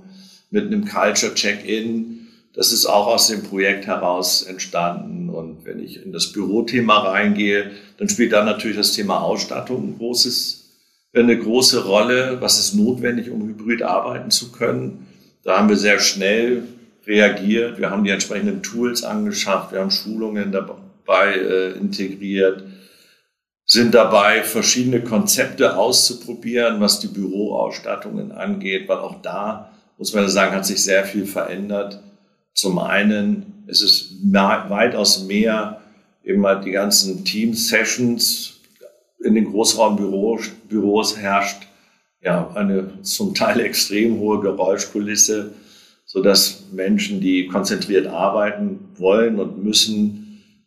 mit 0.49 0.67
einem 0.67 0.85
Culture 0.85 1.33
Check-in. 1.33 2.27
Das 2.53 2.71
ist 2.71 2.85
auch 2.85 3.07
aus 3.07 3.27
dem 3.27 3.43
Projekt 3.43 3.87
heraus 3.87 4.43
entstanden. 4.43 5.29
Und 5.29 5.65
wenn 5.65 5.79
ich 5.79 6.03
in 6.03 6.11
das 6.11 6.31
Bürothema 6.31 6.99
reingehe, 6.99 7.71
dann 7.97 8.09
spielt 8.09 8.31
da 8.31 8.45
natürlich 8.45 8.77
das 8.77 8.93
Thema 8.93 9.21
Ausstattung 9.21 9.89
ein 9.89 9.97
großes, 9.97 10.69
eine 11.13 11.37
große 11.37 11.85
Rolle. 11.85 12.37
Was 12.41 12.59
ist 12.59 12.75
notwendig, 12.75 13.31
um 13.31 13.47
hybrid 13.47 13.81
arbeiten 13.81 14.29
zu 14.29 14.51
können? 14.51 15.07
Da 15.43 15.57
haben 15.57 15.69
wir 15.69 15.77
sehr 15.77 15.99
schnell 15.99 16.67
reagiert. 17.07 17.79
Wir 17.79 17.89
haben 17.89 18.03
die 18.03 18.11
entsprechenden 18.11 18.61
Tools 18.61 19.03
angeschafft. 19.03 19.71
Wir 19.71 19.79
haben 19.79 19.91
Schulungen 19.91 20.51
dabei 20.51 21.33
äh, 21.33 21.71
integriert 21.71 22.63
sind 23.73 23.93
dabei, 23.95 24.43
verschiedene 24.43 25.01
Konzepte 25.01 25.77
auszuprobieren, 25.77 26.79
was 26.79 26.99
die 26.99 27.07
Büroausstattungen 27.07 28.31
angeht, 28.31 28.87
weil 28.87 28.99
auch 28.99 29.21
da, 29.21 29.71
muss 29.97 30.13
man 30.13 30.29
sagen, 30.29 30.55
hat 30.55 30.65
sich 30.65 30.83
sehr 30.83 31.03
viel 31.05 31.25
verändert. 31.25 31.99
Zum 32.53 32.77
einen 32.79 33.63
ist 33.67 33.81
es 33.81 34.13
weitaus 34.21 35.23
mehr 35.23 35.81
immer 36.23 36.55
die 36.55 36.71
ganzen 36.71 37.25
Team-Sessions 37.25 38.61
in 39.23 39.35
den 39.35 39.45
Großraumbüros 39.45 40.49
Büros 40.69 41.17
herrscht 41.17 41.63
ja 42.21 42.51
eine 42.55 43.01
zum 43.01 43.33
Teil 43.33 43.59
extrem 43.61 44.19
hohe 44.19 44.39
Geräuschkulisse, 44.39 45.53
so 46.05 46.21
dass 46.21 46.65
Menschen, 46.71 47.21
die 47.21 47.47
konzentriert 47.47 48.07
arbeiten 48.07 48.79
wollen 48.97 49.39
und 49.39 49.63
müssen, 49.63 50.22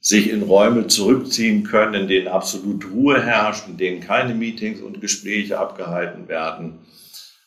sich 0.07 0.31
in 0.31 0.43
Räume 0.43 0.87
zurückziehen 0.87 1.65
können, 1.65 2.03
in 2.03 2.07
denen 2.07 2.29
absolut 2.29 2.89
Ruhe 2.93 3.21
herrscht, 3.21 3.67
in 3.67 3.77
denen 3.77 4.01
keine 4.01 4.37
Meetings 4.37 4.81
und 4.81 5.01
Gespräche 5.01 5.59
abgehalten 5.59 6.29
werden. 6.29 6.79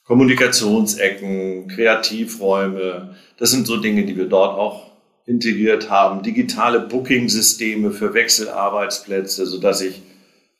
Kommunikationsecken, 0.03 1.69
Kreativräume, 1.69 3.15
das 3.37 3.51
sind 3.51 3.65
so 3.65 3.77
Dinge, 3.77 4.05
die 4.05 4.17
wir 4.17 4.25
dort 4.25 4.59
auch 4.59 4.91
integriert 5.25 5.89
haben. 5.89 6.21
Digitale 6.21 6.81
Booking-Systeme 6.81 7.91
für 7.91 8.13
Wechselarbeitsplätze, 8.13 9.45
sodass 9.45 9.79
ich 9.79 10.01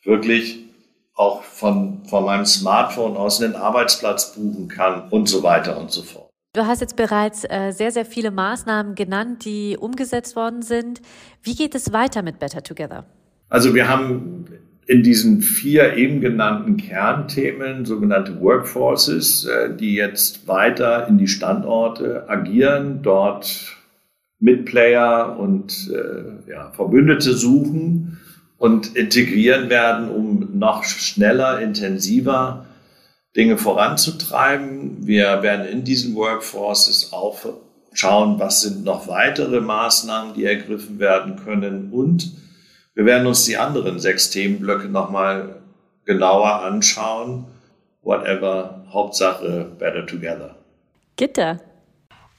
wirklich 0.05 0.59
auch 1.15 1.43
von, 1.43 2.05
von 2.05 2.23
meinem 2.23 2.45
Smartphone 2.45 3.17
aus 3.17 3.43
einen 3.43 3.57
Arbeitsplatz 3.57 4.35
buchen 4.35 4.69
kann 4.69 5.09
und 5.09 5.27
so 5.27 5.43
weiter 5.43 5.77
und 5.77 5.91
so 5.91 6.03
fort. 6.03 6.28
Du 6.53 6.65
hast 6.65 6.81
jetzt 6.81 6.95
bereits 6.95 7.43
äh, 7.43 7.71
sehr, 7.71 7.91
sehr 7.91 8.05
viele 8.05 8.31
Maßnahmen 8.31 8.95
genannt, 8.95 9.45
die 9.45 9.77
umgesetzt 9.79 10.35
worden 10.35 10.63
sind. 10.63 10.99
Wie 11.43 11.53
geht 11.53 11.75
es 11.75 11.93
weiter 11.93 12.23
mit 12.23 12.39
Better 12.39 12.63
Together? 12.63 13.05
Also 13.49 13.75
wir 13.75 13.87
haben 13.87 14.45
in 14.87 15.03
diesen 15.03 15.41
vier 15.43 15.93
eben 15.93 16.21
genannten 16.21 16.77
Kernthemen 16.77 17.85
sogenannte 17.85 18.41
Workforces, 18.41 19.45
äh, 19.45 19.75
die 19.75 19.93
jetzt 19.93 20.47
weiter 20.47 21.07
in 21.07 21.19
die 21.19 21.27
Standorte 21.27 22.27
agieren, 22.27 23.03
dort 23.03 23.77
Mitplayer 24.39 25.37
und 25.37 25.91
äh, 25.93 26.49
ja, 26.49 26.71
Verbündete 26.71 27.33
suchen 27.33 28.17
und 28.57 28.95
integrieren 28.95 29.69
werden, 29.69 30.09
um 30.09 30.57
noch 30.57 30.83
schneller, 30.83 31.61
intensiver 31.61 32.65
Dinge 33.35 33.57
voranzutreiben. 33.57 35.05
Wir 35.05 35.43
werden 35.43 35.67
in 35.67 35.83
diesen 35.83 36.15
Workforces 36.15 37.13
auch 37.13 37.39
schauen, 37.93 38.39
was 38.39 38.61
sind 38.61 38.83
noch 38.83 39.07
weitere 39.07 39.61
Maßnahmen, 39.61 40.33
die 40.33 40.45
ergriffen 40.45 40.99
werden 40.99 41.35
können. 41.43 41.91
Und 41.91 42.31
wir 42.95 43.05
werden 43.05 43.27
uns 43.27 43.45
die 43.45 43.57
anderen 43.57 43.99
sechs 43.99 44.29
Themenblöcke 44.29 44.87
nochmal 44.87 45.61
genauer 46.05 46.61
anschauen. 46.63 47.45
Whatever, 48.01 48.85
Hauptsache 48.91 49.71
Better 49.77 50.05
Together. 50.05 50.55
Gitter. 51.15 51.59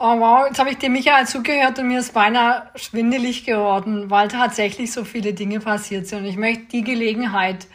Oh 0.02 0.18
wow, 0.18 0.46
jetzt 0.46 0.58
habe 0.58 0.70
ich 0.70 0.78
dem 0.78 0.92
Michael 0.92 1.26
zugehört 1.26 1.78
und 1.78 1.88
mir 1.88 1.98
ist 1.98 2.14
beinahe 2.14 2.62
schwindelig 2.74 3.44
geworden, 3.44 4.10
weil 4.10 4.28
tatsächlich 4.28 4.92
so 4.92 5.04
viele 5.04 5.34
Dinge 5.34 5.60
passiert 5.60 6.06
sind. 6.06 6.20
Und 6.20 6.24
ich 6.24 6.38
möchte 6.38 6.64
die 6.72 6.82
Gelegenheit 6.82 7.66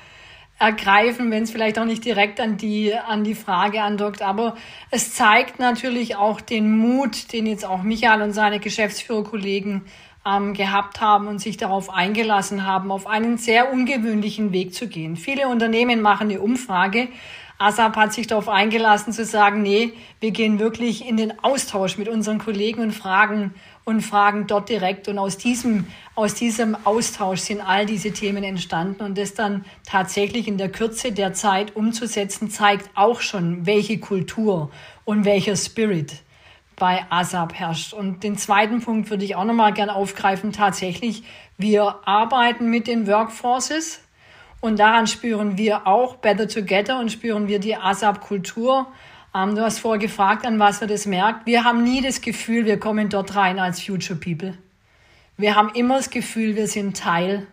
ergreifen, 0.58 1.32
wenn 1.32 1.44
es 1.44 1.52
vielleicht 1.52 1.78
auch 1.80 1.86
nicht 1.86 2.06
direkt 2.06 2.40
an 2.40 2.58
die, 2.58 2.94
an 2.94 3.24
die 3.24 3.36
Frage 3.36 3.82
andockt. 3.82 4.22
Aber 4.22 4.56
es 4.90 5.14
zeigt 5.14 5.60
natürlich 5.60 6.16
auch 6.16 6.40
den 6.42 6.78
Mut, 6.78 7.34
den 7.34 7.46
jetzt 7.46 7.66
auch 7.66 7.84
Michael 7.84 8.22
und 8.22 8.32
seine 8.32 8.60
Geschäftsführerkollegen 8.60 9.84
ähm, 10.26 10.54
gehabt 10.54 11.02
haben 11.02 11.28
und 11.28 11.40
sich 11.40 11.58
darauf 11.58 11.90
eingelassen 11.90 12.66
haben, 12.66 12.92
auf 12.92 13.06
einen 13.06 13.38
sehr 13.38 13.72
ungewöhnlichen 13.72 14.54
Weg 14.54 14.74
zu 14.74 14.88
gehen. 14.88 15.18
Viele 15.18 15.48
Unternehmen 15.50 16.02
machen 16.02 16.30
eine 16.30 16.42
Umfrage. 16.42 17.10
ASAP 17.58 17.96
hat 17.96 18.14
sich 18.14 18.28
darauf 18.28 18.50
eingelassen 18.50 19.14
zu 19.14 19.24
sagen, 19.24 19.62
nee, 19.62 19.94
wir 20.20 20.32
gehen 20.32 20.60
wirklich 20.60 21.08
in 21.08 21.16
den 21.16 21.42
Austausch 21.42 21.98
mit 21.98 22.10
unseren 22.10 22.38
Kollegen 22.38 22.82
und 22.82 22.92
fragen 22.92 23.54
und 23.86 24.02
fragen 24.02 24.48
dort 24.48 24.68
direkt. 24.68 25.08
Und 25.08 25.18
aus 25.18 25.38
diesem, 25.38 25.88
aus 26.16 26.34
diesem 26.34 26.76
Austausch 26.86 27.40
sind 27.40 27.62
all 27.62 27.86
diese 27.86 28.12
Themen 28.12 28.44
entstanden. 28.44 29.04
Und 29.04 29.18
das 29.18 29.36
dann 29.36 29.64
tatsächlich 29.86 30.48
in 30.48 30.58
der 30.58 30.70
Kürze 30.70 31.12
der 31.12 31.34
Zeit 31.34 31.76
umzusetzen, 31.76 32.50
zeigt 32.50 32.90
auch 32.96 33.22
schon, 33.22 33.66
welche 33.66 34.00
Kultur 34.00 34.72
und 35.06 35.24
welcher 35.24 35.56
Spirit 35.56 36.24
bei 36.76 37.06
ASAP 37.10 37.54
herrscht. 37.54 37.94
Und 37.94 38.24
den 38.24 38.38
zweiten 38.38 38.82
Punkt 38.82 39.10
würde 39.10 39.24
ich 39.24 39.36
auch 39.36 39.46
nochmal 39.46 39.72
gern 39.72 39.90
aufgreifen. 39.90 40.52
Tatsächlich, 40.52 41.24
wir 41.58 42.00
arbeiten 42.06 42.70
mit 42.70 42.88
den 42.88 43.08
Workforces 43.08 44.02
und 44.60 44.80
daran 44.80 45.08
spüren 45.08 45.58
wir 45.58 45.88
auch 45.88 46.16
Better 46.18 46.48
Together 46.48 47.00
und 47.00 47.12
spüren 47.12 47.48
wir 47.48 47.60
die 47.60 47.76
ASAP-Kultur 47.76 48.88
du 49.36 49.62
hast 49.62 49.80
vorher 49.80 50.00
gefragt, 50.00 50.46
an 50.46 50.60
was 50.60 50.80
wir 50.80 50.88
das 50.88 51.06
merkt. 51.06 51.46
Wir 51.46 51.66
haben 51.66 51.84
nie 51.84 52.02
das 52.02 52.22
Gefühl, 52.22 52.66
wir 52.66 52.80
kommen 52.80 53.10
dort 53.10 53.36
rein 53.36 53.60
als 53.60 53.82
Future 53.82 54.18
People. 54.18 54.58
Wir 55.36 55.56
haben 55.56 55.72
immer 55.74 55.98
das 55.98 56.10
Gefühl, 56.10 56.56
wir 56.56 56.68
sind 56.70 56.96
Teil 56.96 57.46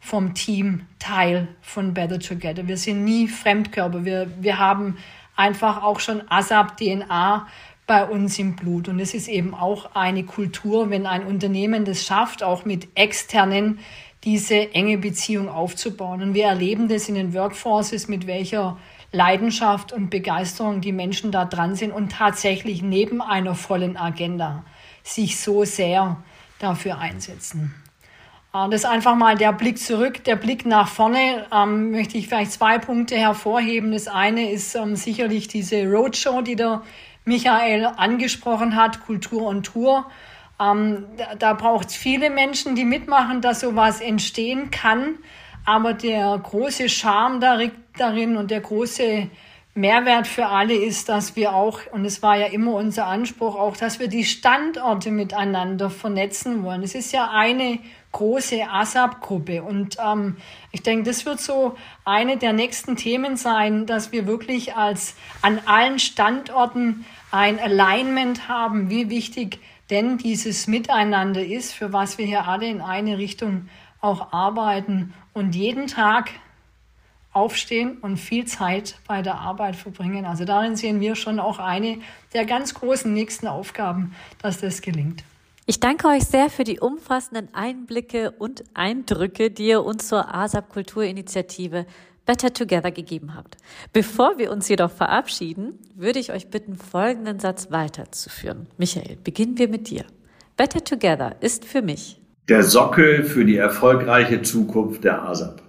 vom 0.00 0.32
Team, 0.32 0.86
Teil 0.98 1.48
von 1.60 1.92
Better 1.92 2.18
Together. 2.18 2.66
Wir 2.66 2.78
sind 2.78 3.04
nie 3.04 3.28
Fremdkörper. 3.28 4.06
Wir, 4.06 4.30
wir 4.40 4.58
haben 4.58 4.96
einfach 5.36 5.82
auch 5.82 6.00
schon 6.00 6.22
ASAP-DNA 6.26 7.46
bei 7.86 8.04
uns 8.06 8.38
im 8.38 8.56
Blut. 8.56 8.88
Und 8.88 8.98
es 8.98 9.12
ist 9.12 9.28
eben 9.28 9.52
auch 9.52 9.94
eine 9.94 10.24
Kultur, 10.24 10.88
wenn 10.88 11.04
ein 11.04 11.26
Unternehmen 11.26 11.84
das 11.84 12.02
schafft, 12.02 12.42
auch 12.42 12.64
mit 12.64 12.88
externen 12.94 13.80
diese 14.24 14.72
enge 14.72 14.96
Beziehung 14.96 15.50
aufzubauen. 15.50 16.22
Und 16.22 16.32
wir 16.32 16.46
erleben 16.46 16.88
das 16.88 17.10
in 17.10 17.14
den 17.14 17.34
Workforces, 17.34 18.08
mit 18.08 18.26
welcher 18.26 18.78
Leidenschaft 19.12 19.92
und 19.92 20.10
Begeisterung 20.10 20.80
die 20.80 20.92
Menschen 20.92 21.32
da 21.32 21.44
dran 21.44 21.74
sind 21.74 21.92
und 21.92 22.12
tatsächlich 22.12 22.82
neben 22.82 23.20
einer 23.20 23.54
vollen 23.54 23.96
Agenda 23.96 24.64
sich 25.02 25.40
so 25.40 25.64
sehr 25.64 26.16
dafür 26.58 26.98
einsetzen. 26.98 27.74
Äh, 28.54 28.68
das 28.70 28.82
ist 28.82 28.86
einfach 28.86 29.16
mal 29.16 29.36
der 29.36 29.52
Blick 29.52 29.78
zurück, 29.78 30.24
der 30.24 30.36
Blick 30.36 30.66
nach 30.66 30.88
vorne. 30.88 31.46
Ähm, 31.52 31.90
möchte 31.90 32.18
ich 32.18 32.28
vielleicht 32.28 32.52
zwei 32.52 32.78
Punkte 32.78 33.16
hervorheben. 33.16 33.92
Das 33.92 34.08
eine 34.08 34.50
ist 34.50 34.74
ähm, 34.74 34.96
sicherlich 34.96 35.48
diese 35.48 35.86
Roadshow, 35.86 36.42
die 36.42 36.56
der 36.56 36.82
Michael 37.24 37.86
angesprochen 37.96 38.76
hat, 38.76 39.04
Kultur 39.04 39.46
und 39.46 39.64
Tour. 39.64 40.06
Ähm, 40.60 41.06
da 41.16 41.34
da 41.34 41.52
braucht 41.54 41.88
es 41.88 41.96
viele 41.96 42.30
Menschen, 42.30 42.74
die 42.74 42.84
mitmachen, 42.84 43.40
dass 43.40 43.60
sowas 43.60 44.00
entstehen 44.00 44.70
kann. 44.70 45.18
Aber 45.70 45.94
der 45.94 46.36
große 46.36 46.88
Charme 46.88 47.38
darin 47.38 48.36
und 48.36 48.50
der 48.50 48.60
große 48.60 49.28
Mehrwert 49.76 50.26
für 50.26 50.46
alle 50.46 50.74
ist, 50.74 51.08
dass 51.08 51.36
wir 51.36 51.54
auch, 51.54 51.78
und 51.92 52.04
es 52.04 52.24
war 52.24 52.36
ja 52.36 52.46
immer 52.46 52.74
unser 52.74 53.06
Anspruch 53.06 53.54
auch, 53.54 53.76
dass 53.76 54.00
wir 54.00 54.08
die 54.08 54.24
Standorte 54.24 55.12
miteinander 55.12 55.88
vernetzen 55.88 56.64
wollen. 56.64 56.82
Es 56.82 56.96
ist 56.96 57.12
ja 57.12 57.30
eine 57.32 57.78
große 58.10 58.68
ASAP-Gruppe 58.68 59.62
und 59.62 59.96
ähm, 60.04 60.38
ich 60.72 60.82
denke, 60.82 61.04
das 61.04 61.24
wird 61.24 61.38
so 61.38 61.76
eine 62.04 62.36
der 62.36 62.52
nächsten 62.52 62.96
Themen 62.96 63.36
sein, 63.36 63.86
dass 63.86 64.10
wir 64.10 64.26
wirklich 64.26 64.74
als 64.74 65.14
an 65.40 65.60
allen 65.66 66.00
Standorten 66.00 67.06
ein 67.30 67.60
Alignment 67.60 68.48
haben, 68.48 68.90
wie 68.90 69.08
wichtig 69.08 69.60
denn 69.88 70.18
dieses 70.18 70.66
Miteinander 70.66 71.44
ist, 71.44 71.74
für 71.74 71.92
was 71.92 72.18
wir 72.18 72.26
hier 72.26 72.48
alle 72.48 72.66
in 72.66 72.80
eine 72.80 73.18
Richtung 73.18 73.68
auch 74.00 74.32
arbeiten 74.32 75.14
und 75.32 75.54
jeden 75.54 75.86
Tag 75.86 76.30
aufstehen 77.32 77.98
und 77.98 78.16
viel 78.16 78.44
Zeit 78.46 78.96
bei 79.06 79.22
der 79.22 79.36
Arbeit 79.36 79.76
verbringen. 79.76 80.24
Also 80.24 80.44
darin 80.44 80.76
sehen 80.76 81.00
wir 81.00 81.14
schon 81.14 81.38
auch 81.38 81.58
eine 81.58 81.98
der 82.32 82.44
ganz 82.44 82.74
großen 82.74 83.12
nächsten 83.12 83.46
Aufgaben, 83.46 84.14
dass 84.42 84.60
das 84.60 84.82
gelingt. 84.82 85.22
Ich 85.66 85.78
danke 85.78 86.08
euch 86.08 86.24
sehr 86.24 86.50
für 86.50 86.64
die 86.64 86.80
umfassenden 86.80 87.54
Einblicke 87.54 88.32
und 88.32 88.64
Eindrücke, 88.74 89.50
die 89.50 89.68
ihr 89.68 89.84
uns 89.84 90.08
zur 90.08 90.34
ASAP 90.34 90.68
Kulturinitiative 90.70 91.86
Better 92.26 92.52
Together 92.52 92.90
gegeben 92.90 93.34
habt. 93.34 93.56
Bevor 93.92 94.38
wir 94.38 94.50
uns 94.50 94.68
jedoch 94.68 94.90
verabschieden, 94.90 95.78
würde 95.94 96.18
ich 96.18 96.32
euch 96.32 96.48
bitten, 96.48 96.76
folgenden 96.76 97.38
Satz 97.38 97.70
weiterzuführen. 97.70 98.66
Michael, 98.78 99.16
beginnen 99.22 99.58
wir 99.58 99.68
mit 99.68 99.88
dir. 99.88 100.04
Better 100.56 100.82
Together 100.82 101.36
ist 101.40 101.64
für 101.64 101.82
mich 101.82 102.19
der 102.50 102.64
Sockel 102.64 103.22
für 103.22 103.44
die 103.44 103.56
erfolgreiche 103.56 104.42
Zukunft 104.42 105.04
der 105.04 105.22
ASAP. 105.22 105.62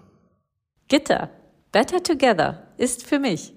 Gitter, 0.88 1.30
Better 1.72 2.02
Together 2.02 2.64
ist 2.78 3.06
für 3.06 3.20
mich 3.20 3.54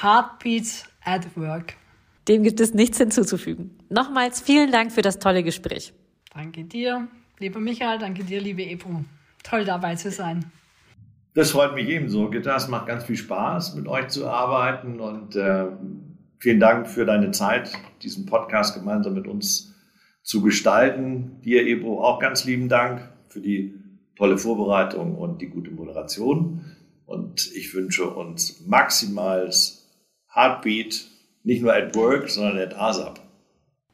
Heartbeats 0.00 0.84
at 1.04 1.26
Work. 1.36 1.74
Dem 2.28 2.44
gibt 2.44 2.60
es 2.60 2.74
nichts 2.74 2.98
hinzuzufügen. 2.98 3.76
Nochmals 3.88 4.40
vielen 4.40 4.70
Dank 4.70 4.92
für 4.92 5.02
das 5.02 5.18
tolle 5.18 5.42
Gespräch. 5.42 5.92
Danke 6.32 6.62
dir, 6.62 7.08
lieber 7.40 7.58
Michael, 7.58 7.98
danke 7.98 8.22
dir, 8.22 8.40
liebe 8.40 8.62
Ebro. 8.62 9.04
Toll 9.42 9.64
dabei 9.64 9.96
zu 9.96 10.12
sein. 10.12 10.44
Das 11.34 11.50
freut 11.50 11.74
mich 11.74 11.88
ebenso. 11.88 12.32
Es 12.32 12.68
macht 12.68 12.86
ganz 12.86 13.02
viel 13.02 13.16
Spaß, 13.16 13.74
mit 13.74 13.88
euch 13.88 14.06
zu 14.08 14.28
arbeiten 14.28 15.00
und 15.00 15.34
äh, 15.34 15.64
vielen 16.38 16.60
Dank 16.60 16.86
für 16.86 17.04
deine 17.04 17.32
Zeit, 17.32 17.72
diesen 18.02 18.24
Podcast 18.24 18.74
gemeinsam 18.74 19.14
mit 19.14 19.26
uns 19.26 19.74
zu 20.28 20.42
gestalten. 20.42 21.40
Dir, 21.42 21.66
Ebro, 21.66 22.04
auch 22.04 22.18
ganz 22.18 22.44
lieben 22.44 22.68
Dank 22.68 23.00
für 23.28 23.40
die 23.40 23.74
tolle 24.14 24.36
Vorbereitung 24.36 25.16
und 25.16 25.40
die 25.40 25.48
gute 25.48 25.70
Moderation. 25.70 26.76
Und 27.06 27.50
ich 27.56 27.72
wünsche 27.72 28.10
uns 28.10 28.62
maximales 28.66 29.88
Heartbeat, 30.30 31.06
nicht 31.44 31.62
nur 31.62 31.72
at 31.72 31.96
work, 31.96 32.28
sondern 32.28 32.58
at 32.58 32.76
ASAP. 32.76 33.20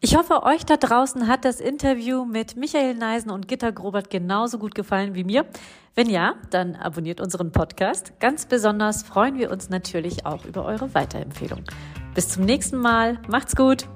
Ich 0.00 0.16
hoffe, 0.16 0.42
euch 0.42 0.66
da 0.66 0.76
draußen 0.76 1.28
hat 1.28 1.44
das 1.44 1.60
Interview 1.60 2.24
mit 2.24 2.56
Michael 2.56 2.96
Neisen 2.96 3.30
und 3.30 3.46
Gitta 3.46 3.70
Grobert 3.70 4.10
genauso 4.10 4.58
gut 4.58 4.74
gefallen 4.74 5.14
wie 5.14 5.22
mir. 5.22 5.46
Wenn 5.94 6.10
ja, 6.10 6.34
dann 6.50 6.74
abonniert 6.74 7.20
unseren 7.20 7.52
Podcast. 7.52 8.12
Ganz 8.18 8.46
besonders 8.46 9.04
freuen 9.04 9.38
wir 9.38 9.52
uns 9.52 9.70
natürlich 9.70 10.26
auch 10.26 10.44
über 10.44 10.64
eure 10.64 10.92
Weiterempfehlung. 10.94 11.62
Bis 12.12 12.28
zum 12.28 12.44
nächsten 12.44 12.78
Mal. 12.78 13.20
Macht's 13.28 13.54
gut. 13.54 13.86